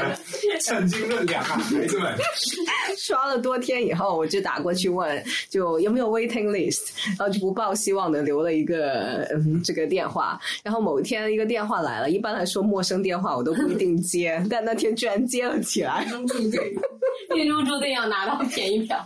[0.61, 2.13] 趁机论两啊，孩子们。
[2.99, 10.39] 刷了多天以后，我就打过去问，就有没有 waiting list，然后就不抱希望的留了一个嗯这个电话。
[10.63, 16.07] 然后某一天一个电话来了，一般来说陌生电话我都不一定接，但那天居然接了起来。
[17.35, 18.99] 命中注定要拿到便宜票。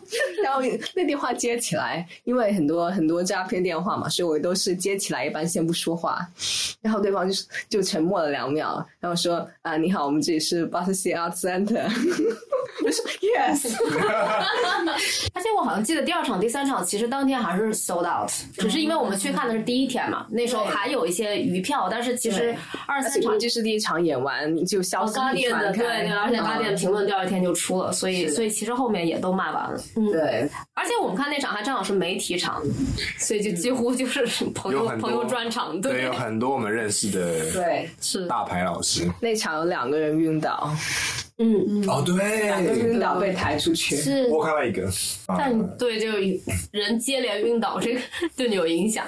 [0.43, 0.61] 然后
[0.95, 6.27] 那电话接起来，因为很多很多诈骗电话嘛，所以我都是接起来一般先不说话，
[6.81, 7.35] 然后对方就
[7.69, 11.83] 就沉默了两秒，然后说啊你好，我们这里是 Battersea Art Center。
[12.85, 13.71] 我说 Yes。
[15.35, 22.55] 而且我好像记得第二场、第三场其实当天还是 sold out，只是因为我们去看的是第一天嘛，那时候还有一些余票，但是其实
[22.87, 29.81] 二三场就是第一场演完就消息八点的，对对，而且八点评论第二天就出了，所以所以其实后面也都卖完了。
[29.97, 30.49] 嗯，对。
[30.75, 32.63] 而且我们看那场还正好是媒体场，
[33.19, 37.89] 所以就几乎就是 朋友朋友专场，对，有很多我们认识的对。
[38.01, 38.27] 是。
[38.27, 39.07] 大牌老师。
[39.21, 40.75] 那场有两个人晕倒。
[41.39, 41.63] 嗯。
[41.69, 44.27] 嗯哦对，两个晕倒被抬出去，是。
[44.29, 44.91] 我看到一个，
[45.27, 46.09] 但对就
[46.71, 48.01] 人接连晕倒，这个
[48.35, 49.07] 对你有影响？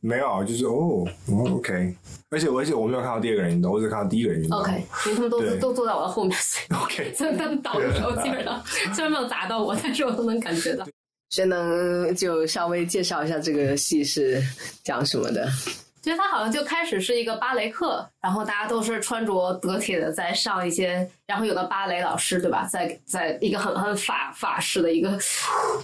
[0.00, 1.94] 没有，就是哦哦 OK，
[2.30, 4.58] 而且而且我没有看到第二个人运动，我只看到第一个人运动。
[4.60, 4.72] OK，
[5.06, 6.38] 因为他们都都坐在我的后面，
[6.82, 8.62] OK， 所以他们倒的时候基本上
[8.94, 10.86] 虽然没有砸到我，但是我都能感觉到。
[11.30, 14.42] 谁能就稍微介绍一下这个戏是
[14.82, 15.46] 讲什么的？
[16.00, 25.18] 其实他好像就开始是一个芭蕾课，然后大家都是穿着得体的在上一些，然后有个芭蕾老师对吧，在在一个很很法法式的一个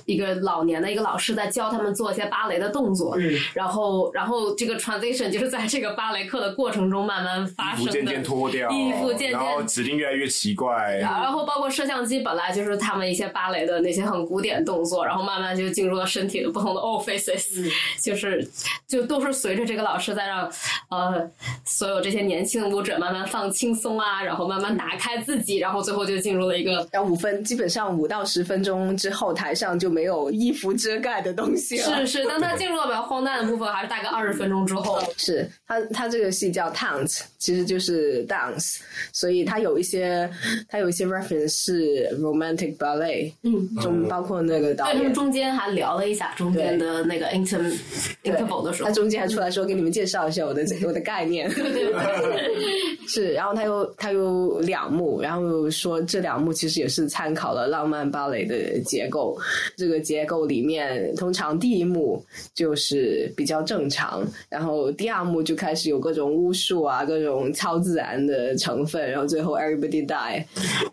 [0.07, 17.70] 一个老年的一个老师在教他们做一些芭蕾的动作，嗯、然后然后这个 transition 就是在这个芭蕾课的过程中慢慢发生渐渐脱掉，衣服渐渐，然后指令越来越奇怪，然后包括摄像机本来就是他们一些芭蕾的那些很古典动作，然后慢慢就进入了身体的不同的 orifices，、嗯、
[18.01, 18.49] 就是
[18.88, 20.51] 就都是随着这个老师在让
[20.88, 21.30] 呃
[21.66, 32.07] 所有这些年轻的舞者慢慢放轻松啊，然后慢慢打开自己，然后最后就进入了一个，然后五分基本上五到十分钟之后，台上就没有衣服遮盖的东西了。
[32.07, 34.99] 是是，当他进入了比较荒诞的部分，还是大概二十分钟之后。
[35.16, 38.78] 是他他这个戏叫 taunt，其实就是 dance，
[39.12, 40.28] 所以它有一些
[40.68, 47.72] 它有一些 reference 是 romantic ballet，嗯，中包括那个导演，中间还聊了一下中间的那个 inter
[48.22, 59.41] interval 的时候，他中间还出来说 给你们介绍一下我的我的概念，对对对，是，然后他有他有两幕，然后说这两幕其实也是参考了浪漫芭蕾的结构。
[59.75, 62.22] 这个结构里面，通常第一幕
[62.55, 70.45] 就是比较正常，然后第二幕就开始有各种巫术啊，各种超自然的成分，然后最后 everybody die。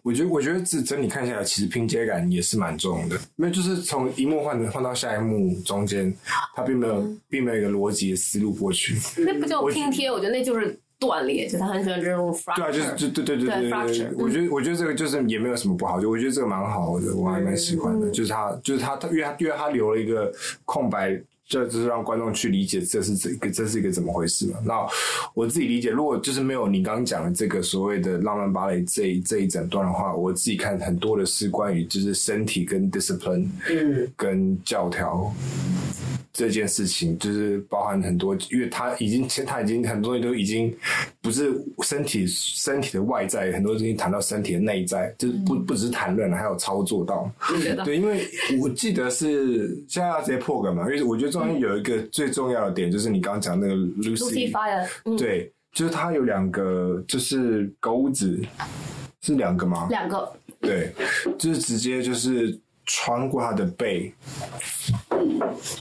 [0.02, 3.18] 我觉得，我觉得这整体看下来，其实拼接感也是蛮重的。
[3.36, 6.14] 因为就是从一幕换换到下一幕中间，
[6.56, 8.96] 它并没有并没有一个逻辑的思路过去。
[9.18, 11.46] 那不叫拼贴，我觉得那就是断裂。
[11.48, 12.56] 就他很喜欢这种 fracture。
[12.56, 14.10] 对啊，就是就对对对对对对。
[14.18, 18.10] 我觉得我觉得这个就是也没有什么不好，就我觉得这个蛮好的，我还蛮喜欢的。
[18.12, 20.32] 就是他就是他他因为他因为他留了一个
[20.64, 21.22] 空白。
[21.52, 24.60] 这就是让观众去理解这是这个这是一个怎么回事嘛？
[24.64, 24.88] 那
[25.34, 35.30] 我自己理解，如果就是没有你刚刚讲的这个所谓的浪漫芭蕾这这一整段的话，我自己看很多的是关于就是身体跟 discipline，嗯，跟教条
[36.32, 40.74] 这件事情，就是包含很多，因为他已经他已经很多东西都已经
[41.22, 41.52] 不是
[41.84, 47.30] 身体身体的外在，很多东西谈到身体的内在，就是不不只是谈论了，还有操作到，
[47.84, 48.26] 对，因为
[48.62, 51.41] 我记得是现在要直接破梗嘛，因为我觉得这。
[51.48, 58.40] 有一个最重要的点，就是你刚刚讲那个 Lucy Fire，对，就是它有两个，就是钩子，
[59.22, 59.88] 是两个吗？
[59.90, 60.94] 两个，对，
[61.38, 64.14] 就是直接就是穿过他的背，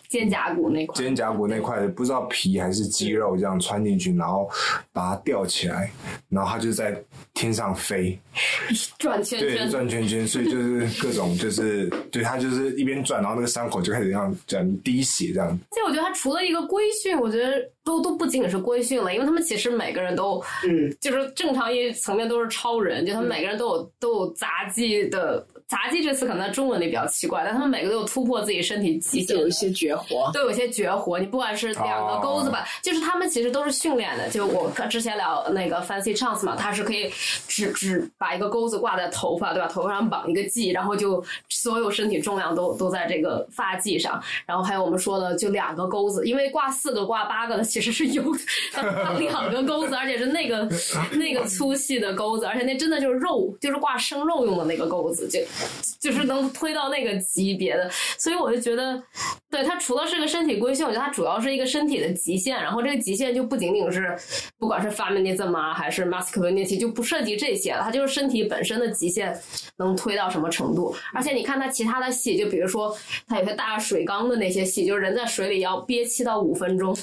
[0.08, 4.48] 肩胛骨那块，肩胛骨那块不知道皮还是肌肉，这样穿进去，然后
[4.92, 5.90] 把它吊起来，
[6.28, 7.00] 然后它就在
[7.34, 8.18] 天上飞，
[8.98, 15.58] 转圈圈，对， 转圈圈，所以就是各种就是对它就是一边转，然后那个伤口就开始这样这样滴血这样。
[15.70, 25.46] 这我觉得它除了一个规训，我觉得都都不仅仅是规训了，因为他们其实每个人都，嗯，就是正常一层面都是超人，就他们每个人都有都有杂技的。
[25.70, 31.16] 杂技这次可能在中文里比较奇怪，但他们每个都有突破自己身体极限，有一些绝活，都有一些绝活。
[31.16, 34.28] 你不管是两个钩子吧，就是他们其实都是训练的。
[34.30, 37.08] 就我之前聊那个 Fancy Chance 嘛，他是可以
[37.46, 39.68] 只只把一个钩子挂在头发，对吧？
[39.68, 44.20] 头发上绑一个髻，然后就所有身体重量都都在这个发髻上。
[44.46, 48.24] 然后还有我们说的，就两个钩子，因为挂四个、挂八个的其实是有
[49.20, 50.68] 两个钩子，而且是那个
[51.12, 55.38] 那个粗细的钩子，而且那真的就是肉，就是挂生肉用的那个钩子，就。
[56.00, 59.02] 就是能推到那个级别的，所以我就觉得，
[59.50, 62.56] 对它除了是个身体规训，我觉得它主要是一个身体的极限。
[62.56, 64.16] 然后这个极限就不仅仅是，
[64.58, 67.82] 不管是 feminism 啊，还是 masculinity，就不涉及这些了。
[67.82, 69.38] 它就是身体本身的极限
[69.76, 70.94] 能推到什么程度。
[71.12, 72.96] 而且你看它其他的戏，就比如说
[73.26, 76.96] 它有些大水缸的那些戏，就是人在水里要憋气到五分钟。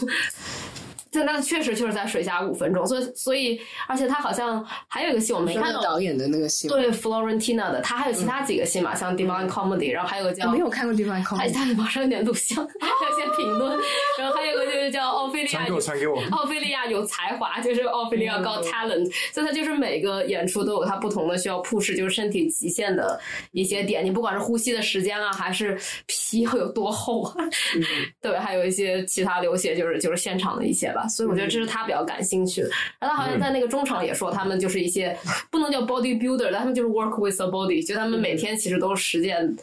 [1.25, 5.81] 但那确实就是在水下五分钟，所以所以，而且他好像还有一个戏我没看到。
[5.87, 13.79] 导演的那个戏，对 Florentina 的，他还有其他几个戏嘛，像 Divine Comedy，然后还有个叫没有看过 Divine Comedy，他网上有点录像， 有些评论，
[14.19, 23.19] 然后还有个就是叫奥菲利亚，传给我，传给我， 奥菲利亚有才华，就是奥菲利亚高 talent，所以他就是每个演出都有他不同的需要 push，就是身体极限的
[23.51, 27.35] 一些点，你不管是呼吸的时间啊，还是皮要有多厚，啊，
[28.21, 30.87] 对，还有一些其他流血，就是就是现场的一些。
[31.07, 32.69] 所以我觉得这是他比较感兴趣的。
[32.99, 35.17] 然后他好像在那个中场也说，他们就是一些
[35.49, 39.55] 不能叫 body builder，但他们就是 work with the body，就他们每天其实都实践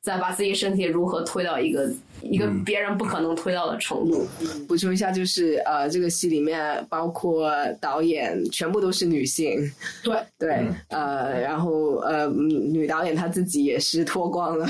[0.00, 1.90] 在把自己身体如何推到一个。
[2.22, 4.26] 一个别人不可能推到的程度。
[4.68, 9.58] 补充一下，就是呃，这个戏里面包括导演全部都是女性。
[10.02, 14.66] 对对，呃，然后呃，女导演她自己也是脱光了，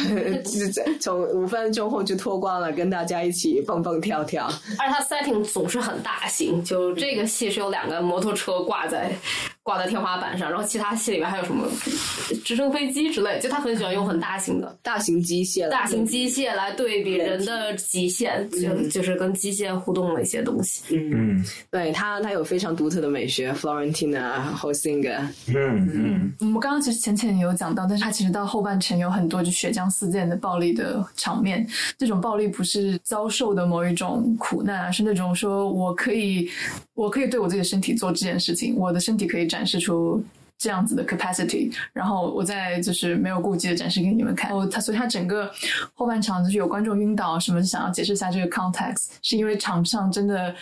[1.00, 4.46] 从五分钟后就脱光了，跟大家一起蹦蹦跳跳。
[4.78, 9.12] 而且它 setting 总是很大型，就这个戏是有两个摩托车挂在。
[9.62, 11.66] 挂在天花板上，然后其他戏里面还有什么
[12.44, 20.82] 直升飞机之类，就他很喜欢用很大型的大型机械，大型机械来对比人的极限，就就是跟机械互动的一些东西。
[20.90, 31.64] 嗯，对他，他有非常独特的美学，Florentina Hosinger 嗯嗯，我们刚刚其实浅浅有讲到，但是他其实到后半程有很多就血浆四溅的暴力的场面。
[31.96, 36.48] 这种暴力不是遭受的某一种苦难，而是那种说我可以，
[37.03, 39.42] 我可以对我自己的身体做这件事情，我的身体可以。
[39.53, 40.24] 展示出
[40.57, 44.50] 这样子的 capacity，然后我再就是没有顾忌的展示给你们看。
[44.50, 45.50] 哦，他所以他整个
[45.92, 50.55] 后半场就是有观众晕倒什么，想要解释一下这个 context，是因为场上真的。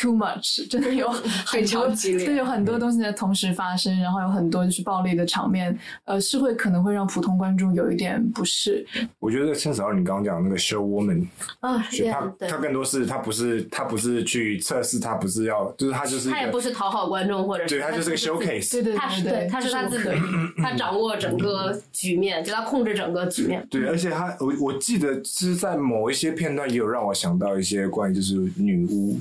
[0.00, 8.86] Too much， 真的有很多，对，有很多东西在同时发生，然后有很多就是暴力的场面，呃，是会可能会让普通观众有一点不适。
[9.18, 11.26] 我觉得趁早你刚刚讲那个 show woman
[11.60, 20.08] 啊，他他更多是他不是他不是去测试，他不是要，就是他就是他也不是讨好观众或者对他就是个 showcase，对对他是对，他是他自己，
[20.62, 23.66] 他掌握整个局面，就他控制整个局面。
[23.70, 29.20] 对，而且他我我记得是在某一些片段也有让我想到一些关于就是女巫。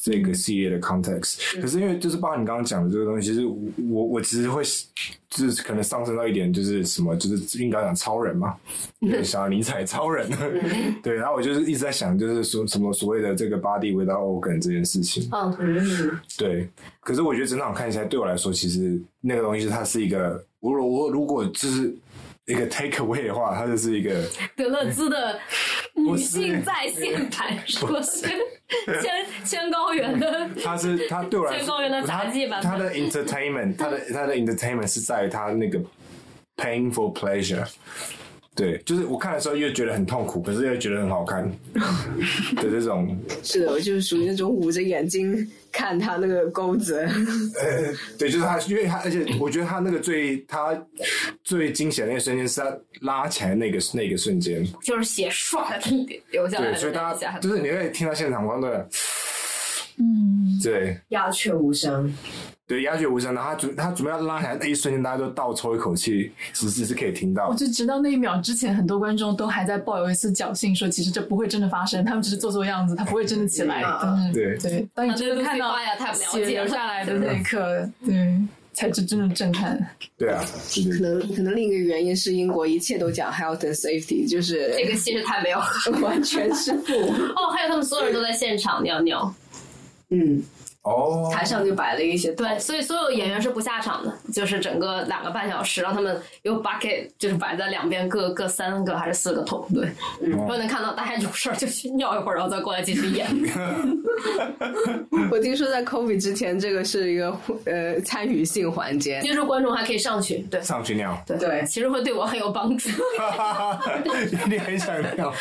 [0.00, 1.60] 这个系列的 context。
[1.60, 4.62] 可是因为就是包括你刚刚讲的这个东西，其实我我其实会
[5.28, 8.54] 就是可能上升到一点，就是什么，就是应该讲超人嘛，
[9.00, 10.30] 对，想要尼采超人，
[11.02, 11.14] 对。
[11.14, 15.28] 然后我就是一直在想，就是说什么所谓的这个 body without organ 这件事情。
[15.32, 16.68] 嗯，对。
[17.00, 21.94] 可是我觉得整场看起来，对我来说，其实那个东西它是一个，我我如果就是
[22.46, 24.22] 一个 take away 的话，它就是一个
[24.56, 25.38] 德勒兹的
[25.94, 28.26] 女性在线版， 说是
[29.00, 35.80] 千千高原的，他是他对我来说，千高原的杂技版，他的 entertainment，他的他的 entertainment 是在他那个
[36.56, 37.66] painful pleasure。
[38.58, 41.48] 对，就是我看的时候又觉得很痛苦，可是又觉得很好看
[42.56, 43.16] 的这种。
[43.44, 46.96] 是的，我就是属于那种捂着眼睛看他那个钩子。
[46.96, 50.76] 呃，对，就是他，因为他，而且我觉得他那个最他
[51.44, 56.72] 最惊险的那个瞬间是他拉起来那个那个瞬间，就是血唰的流下来。
[56.72, 58.88] 对，所以大家就是你会听到现场观众的，
[59.98, 62.12] 嗯，对，鸦雀无声。
[62.68, 63.34] 对，鸦雀无声。
[63.34, 67.48] 然后他准他准备要拉起来那一瞬间，大家都倒抽一口气，其实是可以听到。
[67.48, 73.82] 我就直到那一秒之前，很多观众都还在抱有一丝侥幸，说其实这不会真的发生，他们只是做做样子，他不会真的起来。
[74.34, 75.74] 对对，当你真的看到
[76.12, 78.38] 血流下来的那一刻，对，
[78.74, 79.82] 才是真的震撼。
[80.18, 80.44] 对啊，
[80.92, 85.58] 可能可能另一个原因是英国一切都讲 health and safety，就是这个其实他没有
[86.02, 86.92] 完全是负。
[87.34, 89.34] 哦，还有他们所有人都在现场尿尿。
[90.10, 90.42] 嗯。
[90.88, 99.90] 哦，台上就摆了一些，对，所以所有演员是不下场的，就是整个两个半小时，让他们有 bucket，就是摆在两边各各三个还是四个桶，对，
[100.20, 103.26] 然后能看到大家有事儿就去尿一会儿，然后再过来继续演。
[105.30, 107.36] 我听说在 COVID 之前，这个是一个
[107.66, 112.88] 呃参与性环节，听说观众还可以上去，对，上去尿，对对，其实会对我很有帮助。
[114.48, 115.34] 你很想尿。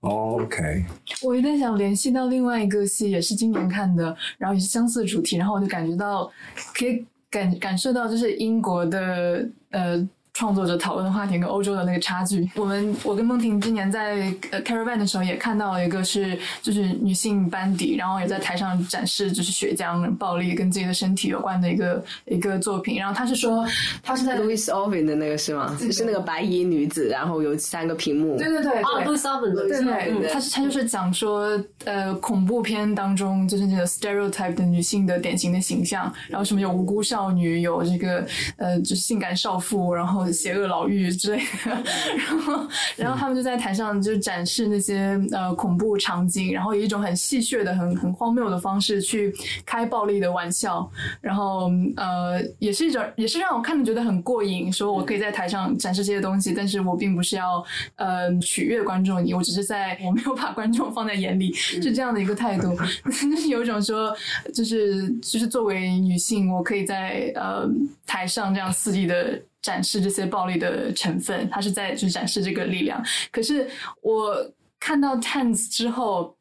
[0.00, 0.84] OK，
[1.22, 3.11] 我有点想联系到另外一个戏。
[3.12, 6.30] 也是今年看的，然后也是相似的主题，然后我就感觉到
[6.74, 10.08] 可以感感受到，就是英国的呃。
[10.34, 22.96] 创作者讨论的话题跟欧洲的那个差距，我们我跟梦婷今年在呃 Caravan 的时候也看到了一个是就是女性班底，然后也在台上展示就是血浆暴力跟自己的身体有关的一个一个作品。
[22.96, 23.66] 然后他是说
[24.02, 25.76] 他是在 Louis Oven 的那个是吗？
[25.92, 28.38] 是那个白衣女子，然后有三个屏幕。
[28.38, 38.26] 对对对，啊，Louis Oven 的，对对，他是他就是讲说呃恐怖片当中就是那个 stereotype 的女性的典型的形象，然后什么有无辜少女，有这个
[38.56, 40.21] 呃就是性感少妇，然后。
[40.30, 41.70] 邪恶牢狱之类的，
[42.16, 49.32] 然后，然后他们就在台上就展示那些呃恐怖场景，然后以一种很戏谑的、很很荒谬的方式去
[49.64, 50.88] 开暴力的玩笑，
[51.20, 54.70] 然后呃，也是一种，也是让我看着觉得很过瘾。
[54.72, 57.64] 说我可以在台上展示这些东西，但是我并不是要
[57.96, 62.76] 呃取悦观众你，我只是在我没有把观众放在眼里，是这样的一个态度。
[63.10, 64.14] 是 有一种说，
[64.54, 67.68] 就是就是作为女性，我可以在呃
[68.06, 69.40] 台上这样肆意的。
[69.62, 73.02] 展示这些暴力的成分，他是在就展示这个力量。
[73.30, 73.66] 可是
[74.02, 74.36] 我
[74.78, 76.36] 看到 Tens 之后。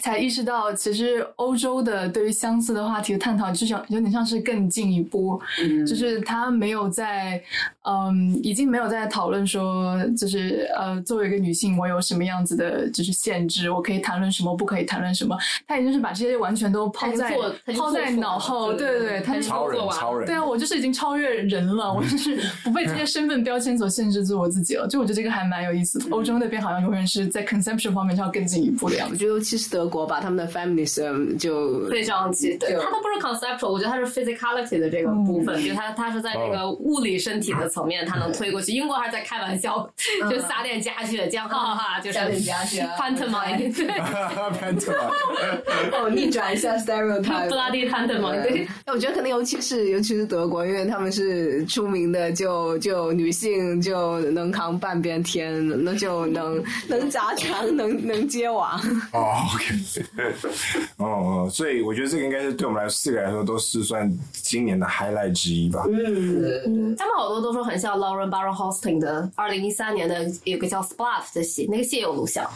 [0.00, 5.40] 才意识到，其实欧洲的对于相似的话题的探讨，就像有点像是更进一步，
[5.86, 7.42] 就是他没有在，
[7.82, 15.36] 嗯，已经没有在讨论说，就是呃，作为一个女性，我有什么样子的，就是限制，我可以谈论什么，不可以谈论什么。
[15.66, 17.36] 他已经是把这些完全都抛在
[17.76, 24.86] 抛在脑后，对对对，他超人，超人，对啊，我就是已经超越人了，我就是不被这些身份标签所限制住我自己了。
[24.86, 26.06] 就我觉得这个还蛮有意思的。
[26.10, 29.14] 欧洲那边好像永远是在 conception 方面是要更进一步的样子。
[29.14, 29.88] 我觉得尤其是德。
[29.88, 38.70] 国把他们的 feminism 就非常记对，他都不是 conceptual，我觉得他是 physicality 的这个部分，就他他是在这个物理身体的层面，他能推过去。
[38.70, 39.88] 英国还是在开玩笑，
[40.30, 43.86] 就撒点加血浆，哈哈哈，就是撒点加血，pantomime，对，
[44.60, 45.10] pantomime，
[45.92, 48.68] 哦，逆转一下 stereotype，bloody pantomime，对。
[48.92, 58.78] 我觉得可能尤其是尤其是德国，因为他们是出名的，就就女性就能扛半边天，那就能能砸墙，能能接网。
[59.14, 59.74] 哦，OK，
[60.96, 61.06] 哦
[61.46, 65.84] 哦，所以我觉得这个应该是对我们来四个来说都是算今年的 highlight 之一吧。
[65.88, 72.48] 嗯，他们好多都说很像 Lauren Barron Hosting 的二零一三年的有个叫 Splat 的戏，那个戏有录像，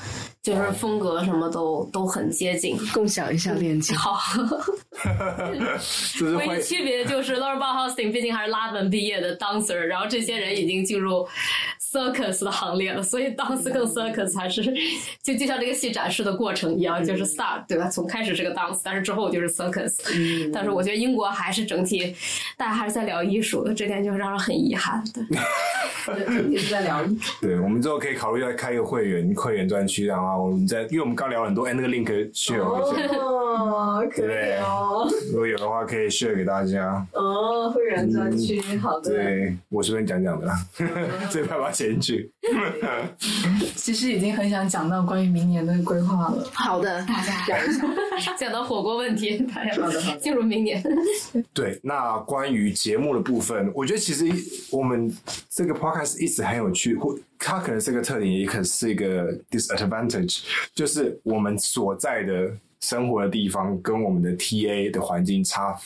[0.43, 2.77] 就是风格什么都都很接近。
[2.93, 3.95] 共享一下链接。
[3.95, 4.19] 好，
[6.37, 11.27] 唯一区别就是 Lauren Barron Hosting 毕竟还是拉文毕业的 dancer，然后这些人已经进入
[11.93, 14.65] circus 的行列了，所以 dance 跟 circus 还是
[15.23, 16.33] 就就像这个戏展示的。
[16.33, 17.89] 过程一样，就是 start 对吧？
[17.89, 19.99] 从开始是个 dance，但是之后就是 circus。
[20.53, 22.17] 但是我觉得英国还是整体，
[22.57, 25.05] 大家还是在聊艺术的，这点就让人很遗憾。
[25.13, 25.23] 对，
[26.51, 27.03] 也是在聊。
[27.41, 35.09] 对，我们之后可以考虑要开一个会员会员专区，然后我们在，因为我们刚聊了很多，哎，那个 link share 一下，哦，可以哦。？
[35.31, 37.07] 如果有的话，可以 share 给大家。
[37.13, 39.11] 哦，会员专区，好的。
[39.11, 40.55] 对，我随便讲讲的啦，
[41.31, 42.33] 这怕把它剪进去。
[43.77, 46.49] 其实已经很想讲到关于明年的规划了。
[46.53, 48.35] 好的，大家讲一下。
[48.39, 50.83] 讲到火锅问题，大家好的好的进入明年。
[51.53, 54.27] 对，那关于节目的部分，我觉得其实
[54.71, 55.13] 我们
[55.49, 60.43] 这个 podcast 一直很有趣，或它可能是个特点，也可能是一个 disadvantage，
[60.75, 62.51] 就是我们所在的
[62.81, 65.77] 生活的地方跟我们的 TA 的环境差，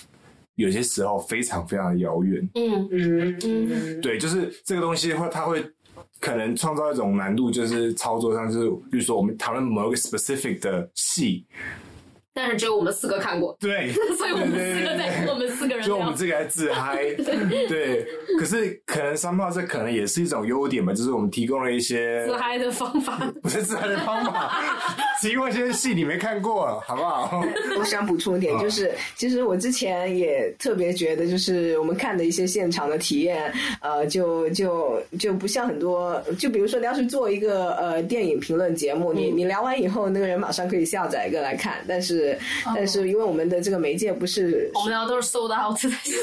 [0.55, 2.49] 有些时候非常非常的遥远。
[2.55, 5.65] 嗯嗯嗯，对，就是这个东西会，它会
[6.21, 11.45] 可能创造一种难度，就是操作上，就是比如说我们讨论某一个 specific 的戏，
[12.37, 16.15] 但是只有我们四个看过，对， 所以我们四个在我们四个人聊就我们。
[16.15, 16.99] 自己来自嗨，
[17.69, 18.07] 对。
[18.39, 24.63] 可是可能三炮这可能也是一种优点吧，就是我们提供了一些自嗨的方法， 不是自嗨的方法，
[25.23, 27.43] 提供一些戏你没看过，好不好？
[27.79, 42.26] 我想补充一点，就是其实我之前也特别觉得，就是我们看的一些现场的体验，呃，就就就不像很多，就比如说你要是做一个呃电影评论节目，你你聊完以后，那个人马上可以下载一个来看，但是
[42.75, 46.15] 但是因为我们的这个媒介不是我们俩都是 sold out 的戏。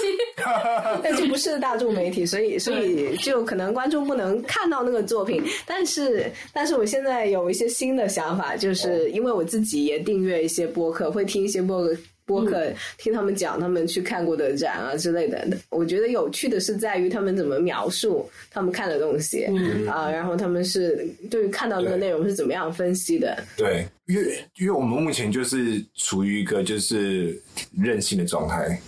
[1.04, 5.44] 但就不是大众媒体，所以所以就可能观众不能看到那个作品。
[5.66, 11.96] 但是但是我现在有一些新的想法，就是因为我自己也订阅一些播客，会听一些播客。
[12.26, 12.64] 播客
[12.98, 23.38] 听他们讲他们去看过的展啊之类的，我觉得有趣的是在于他们怎么描述他们看的东西、嗯啊，然后他们是对于看到那个内容是怎么样分析的。
[23.58, 27.40] 对，因为因为我们目前就是处于一个就是
[27.78, 28.80] 任性的状态，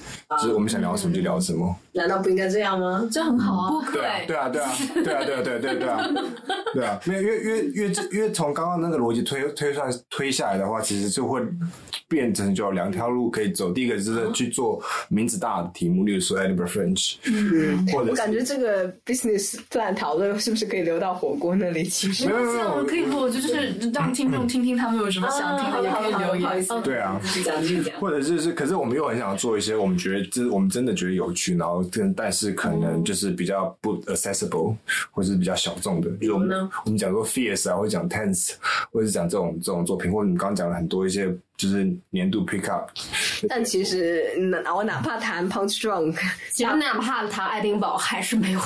[0.41, 1.75] 就是我们想聊什么就聊什么。
[1.91, 3.07] 难道不应该这样吗？
[3.11, 3.71] 这很好啊。
[3.71, 6.11] 播客对啊哎，对啊，对啊，对啊，对啊，对啊，对啊，对啊，
[6.73, 11.41] 对啊，没有，因为因为因为这因为从刚刚那个逻辑推推算推下来的话，其实就会
[12.07, 13.71] 变成就有两条路可以走。
[13.71, 21.83] 第一个就是去做名字大的题目，例如说 Edinburgh French，嗯，或者我感觉这个 business plan 讨论是不是可以留到火锅那里？
[21.83, 26.65] 其实没有没有可以不就是让听众听听他们有什么想听的，也可以留言。
[26.83, 27.99] 对啊，讲，讲。
[27.99, 34.75] 或者就是，可是我们又很想做一些我们觉得，就是我们真的觉得有趣，然后跟但是可能就是比较不 accessible，
[35.11, 38.53] 或者是比较小众的，比如我们我们讲说 fierce 啊，或者讲 tense，
[38.91, 42.89] 或者是讲这种这种作品，或者你刚刚讲了很多一些就是年度 pick up，
[43.47, 46.15] 但其实，哪我哪怕谈 Punch Drunk，
[46.51, 48.59] 其实哪怕谈爱丁堡还是没有，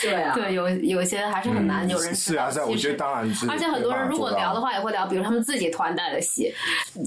[0.00, 6.52] 对啊，对，有有些还是很难有人是啊是啊，我觉得当然是，而且很多人如果聊的话，也会聊，比如他们自己团带的戏，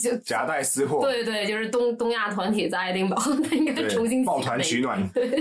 [0.01, 3.15] 就夹带私货，对对，就是东东亚团体在爱丁堡，
[3.49, 4.99] 他应该对重新抱团取暖，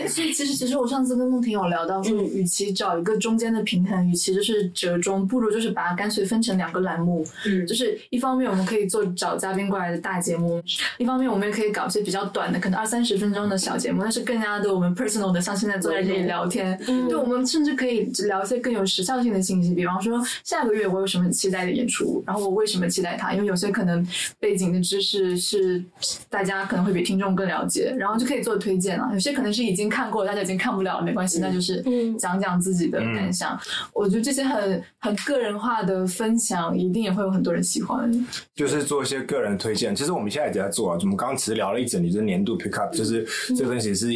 [0.08, 7.26] 所以其实其实我上次跟梦婷有聊到说，与其找一个中间的平衡，与其就是折中，不如就是把它干脆分成两个栏目。
[7.46, 10.62] 嗯就是一方面我们可以做找嘉宾过来的大节目，
[10.98, 16.78] 一方面我们也可以搞一些比较短的，可能二三十分钟的小节目，但是更加的我们 personal 的，像现在坐在这里聊天。
[16.86, 24.06] 对，我们甚至可以聊一些更有时效性的信息，比方说下个月我有什么期待的演出，然后我为什么期待它，因为有些可能
[24.38, 25.82] 背景的知识是
[26.30, 29.10] 大家可能会比听众更了解，然后就可以做推荐了。
[29.12, 31.82] 有些可能是已经看过了，大家已经看不了了，没关系，那就是
[32.18, 33.58] 讲讲自己的感想。
[33.92, 38.10] 我觉得这些很很个人化的分享，一定也会有很多人喜欢。
[38.54, 39.94] 就是做一些个人推荐。
[39.94, 43.26] 其实我们现在也在做啊，我们刚刚其实聊了一整集，就是年度 pick up，就是
[43.56, 44.06] 这个东西是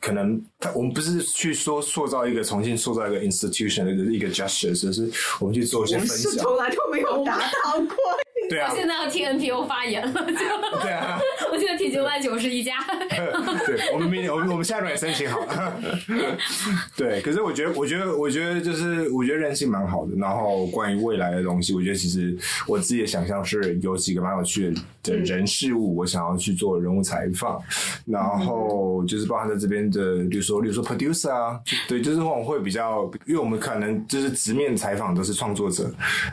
[0.00, 0.40] 可能
[0.74, 5.10] 我们不是去说塑造一个重新塑造一个 institution 的一个 gesture，就是
[5.40, 6.32] 我们去做一些分享。
[6.38, 7.96] 从来就没有达到过。
[8.50, 11.18] 对啊我，现在要替 NPO 发言了，就对啊，
[11.52, 12.74] 我现在替九百九十一家。
[13.64, 15.80] 对，我们明年我们我们下一轮也申请好了。
[16.96, 20.16] 对，可是我觉得，我觉得，我觉得就是，我觉得韧性蛮好的。
[20.16, 22.36] 然后关于未来的东西，我觉得其实
[22.66, 24.74] 我自己的想象是有几个蛮有趣
[25.04, 27.62] 的人事物，我想要去做人物采访。
[28.04, 35.88] 然后就是包含在这边的，比如说，比如说 producer 啊，对，就是我们会比较，因为我们可能就是直面采访都是创作者。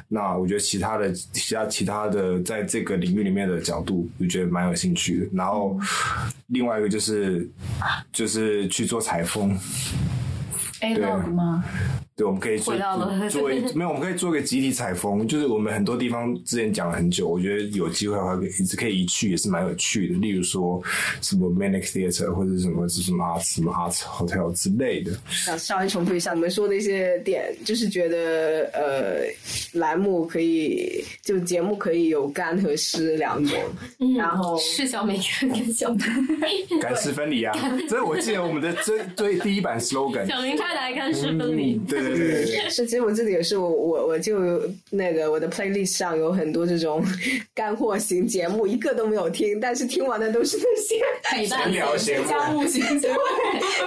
[0.07, 5.27] 那我觉得其他的、其他、其他的在这个领域里面的角度，我觉得蛮有兴趣的。
[5.33, 5.79] 然后
[6.47, 7.49] 另外一个就是
[8.11, 9.57] 就是去做裁缝
[10.81, 11.63] ，A log 吗？
[12.17, 12.73] 对，我们可以做
[13.29, 20.15] 做一没有，我们可以做一个集体采风，就是我们很多地方之前讲了很久，我觉得有机会的话，一直可以一去也是蛮有趣的。
[20.15, 20.81] 例如说
[21.21, 25.11] 什么 Manic Theater 或者什么什么什么 Art Hotel 之类的。
[25.29, 33.59] 想稍微重复一下你们说的一些点，就是觉得呃，栏目可以就节目可以有干和湿两种，
[34.17, 36.01] 然后是小美跟小明，
[36.81, 37.53] 干湿分离啊！
[37.87, 40.25] 这是我记得我们的这最第一版 slogan。
[40.27, 41.79] 小明太太干湿分离。
[41.87, 47.03] 对对对对对，是，其实我自己也是，我我我就那个我的 playlist 上有很多这种
[47.53, 53.19] 干货型节目，一个都没有听，但是听完的都是那些闲聊节目，家务型节目，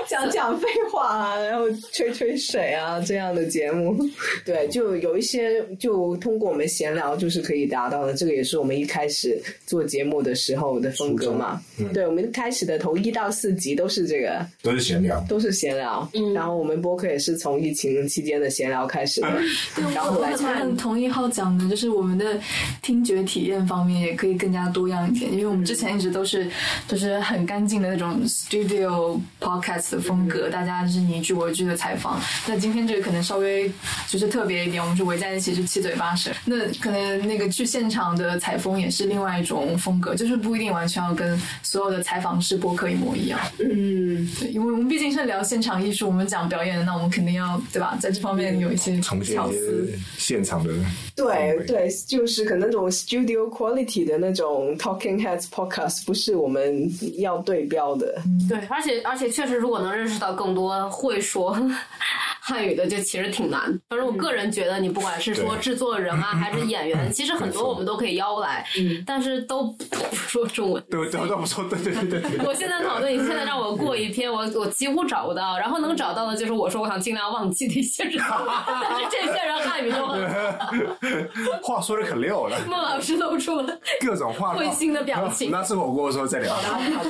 [0.08, 3.96] 讲讲废话啊，然后吹吹水啊这样的节目。
[4.44, 11.60] 对，就有一些就通过我们闲聊就是可以达到的，这个也是我们一开始做节目的时候的风格嘛。
[11.92, 16.08] 对，我们开始的头一到四集都是这个，都是闲聊，都是闲聊。
[16.14, 19.28] 嗯，然后我们播客也是从疫情期间的闲聊开始的。
[19.76, 22.38] 对，我很很同意浩讲的，就是我们的
[22.82, 26.50] 听觉体验方面也可以更加多样一点，因为我们之前一直都是
[26.88, 32.20] 就是很干净的那种 studio podcast 的风格，大家就是你一句我一句的采访。
[32.46, 33.70] 那今天这个可能稍微
[34.08, 36.30] 就是特别一点，我们是围在一起，就七嘴八舌。
[36.44, 43.38] 那可能那个去现场的采风也是另外一种风格，就是不一定完全要跟所有的采访式播客一模一样。
[43.58, 49.98] 嗯，对，因为我们毕竟是聊现场艺术，我们讲表演的，那我们肯定要对吧，在这方面有一些重现一些巧思。
[50.18, 50.72] 现场的，
[51.16, 58.20] 对对，就是可能那种 studio quality 的那种 talking heads podcast 不是我们要对标的。
[58.48, 61.56] 对，而且而且确实，如果能认识到更多会说
[62.40, 63.60] 汉语的，就其实挺难。
[63.88, 68.64] 反正我个人觉得，你不管是说制作人啊， 还是演员，其实很多我们都可以邀来，
[69.06, 70.82] 但是都不说中文。
[70.90, 72.46] 对对都不说，对对对对对。
[72.46, 78.18] 我现在讨论，你现在让我过一篇，我我几乎找不到，然后能找到的就是我说我想尽量忘记的一些人，
[78.66, 80.70] 但是这些人汉语都很好。
[81.62, 85.50] 话说的可溜了，孟老师露出了各种话会心的表情。
[85.52, 86.56] 那吃火锅的时候再聊。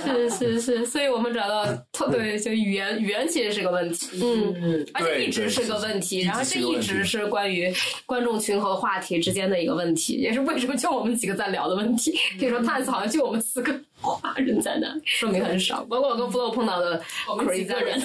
[0.07, 1.67] 是是是，所以我们找到
[2.11, 7.73] 对，就语言语言其实是个问题，嗯嗯，而且一直是个问题，然后这一直是关于
[8.07, 12.19] 观众群和话题之间的一个问题，也是为什么就我们几个在聊的问题。
[12.39, 15.85] 可以说，探索好像就我们四个华人在那，说明很少。
[15.85, 18.01] 包括我跟 Flo 碰到的 crazy 人，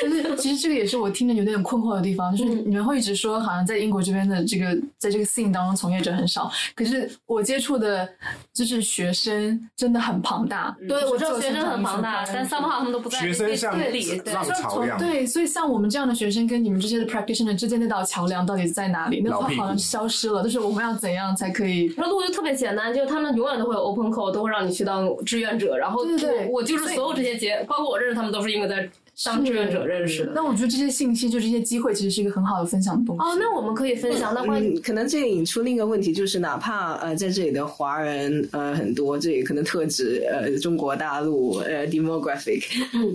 [0.00, 8.08] 可 是其实这个也是我听着有点困惑的地方，就是你们会一直说好像在英国这边的这个在这个 scene 当中从业者很少，可是我接触的
[8.52, 10.76] 就是学生真的很庞大。
[10.88, 14.18] 对我知道学生很庞大，但 somehow 他们都不在学生像队里。
[14.20, 14.98] 对浪潮一样。
[14.98, 19.20] 对，所以像我们这样的学生跟你们这些的 practitioner 之间那道桥梁到底在哪里？
[19.24, 20.42] 那老屁股好像消失了。
[20.42, 21.92] 就是我们要怎样才可以？
[21.96, 25.76] 那路就特别简单，就是他们永远都会有 open call，都会让你去当志愿者。
[25.76, 28.88] 然后对对对我我就是所有这些节，包括我认识他们，都是因为在
[29.24, 30.32] 当志愿者认识的。
[30.34, 33.22] 那我觉得这些信息，就这些机会，其实是一个很好的分享的东西。
[33.22, 34.32] 哦，那我们可以分享。
[34.34, 42.64] 那关于嗯，可能这引出另一个问题，就是哪怕呃在这里的华人呃很多，这里可能特指呃中国大陆呃 demographic，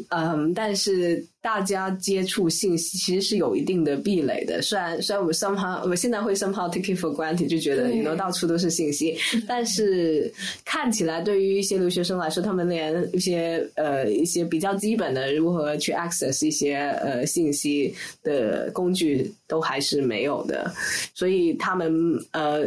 [0.10, 4.62] 嗯但是大家接触信息其实是有一定的壁垒的。
[4.62, 10.32] 虽然虽然我们 somehow 我现在会 somehow take it for granted，就觉得对 you know 到处都是信息，但是
[10.64, 20.72] 看起来对于一些留学生来说，他们连一些呃一些比较基本的如何去 access 一些呃信息的工具都还是没有的，
[21.14, 21.92] 所以他们
[22.32, 22.62] 呃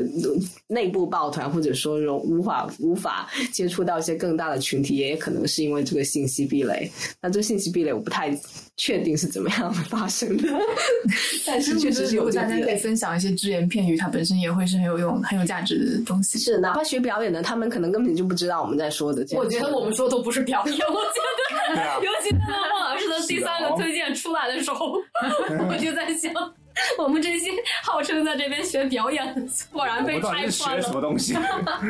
[0.67, 6.93] 内部抱团或者说容无法无法接触到一些更大的群体，也可能是因为这个信息壁垒。
[7.23, 8.39] 那这个信息壁垒我不太
[8.77, 10.47] 确定是怎么样发生的，
[11.47, 12.31] 但是确实是有。
[12.35, 16.37] 大家可以分享一些只言片语，它本身也会是很有用、很有价值的东西。
[16.37, 19.25] 是，哪怕学表演的，他们可能根本就不知道我们在说的。
[19.37, 24.95] 我觉得我们说都不是表演，我觉得，尤其当孟老师的第三个推荐出来的时候，
[25.71, 26.33] 我就在想，
[26.99, 27.51] 我们这些
[27.83, 31.01] 号称在这边学表演的，果然被我到底拆穿了学什么。
[31.01, 31.35] 东西？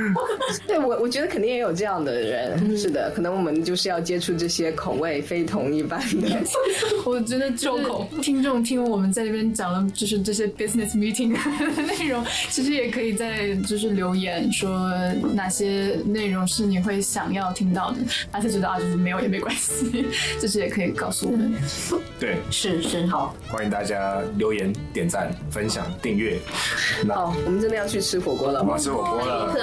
[0.66, 6.28] 对我，我觉得肯定也有这样的人，是的，可能我们就是要接触这些口味非同一般的。
[7.06, 14.90] 我觉得重口听众听我们在这边讲的，就是这些 business meeting 的内容，其实也可以在就是留言说
[15.35, 17.98] 哪些内容是你会想要听到的，
[18.32, 20.06] 而且觉得啊就是没有也没关系，
[20.40, 21.55] 就是也可以告诉我们。
[22.19, 26.38] 对，是是好，欢迎大家留言、点赞、分享、订阅。
[27.05, 28.78] 那哦，我们真的要去吃火锅了我们要？
[28.78, 29.55] 吃火锅了。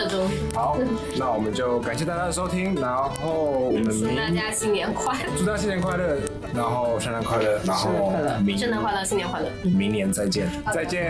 [0.53, 0.77] 好，
[1.17, 6.17] 那我们就感谢大家的收听，然后我们祝大家新年快乐，祝大家新年快乐，
[6.53, 8.13] 然后圣诞快乐，然后
[8.45, 11.03] 明圣诞快乐，新年快乐，明年再见，再见，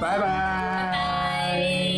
[0.00, 0.26] 拜拜。
[0.26, 1.97] 拜。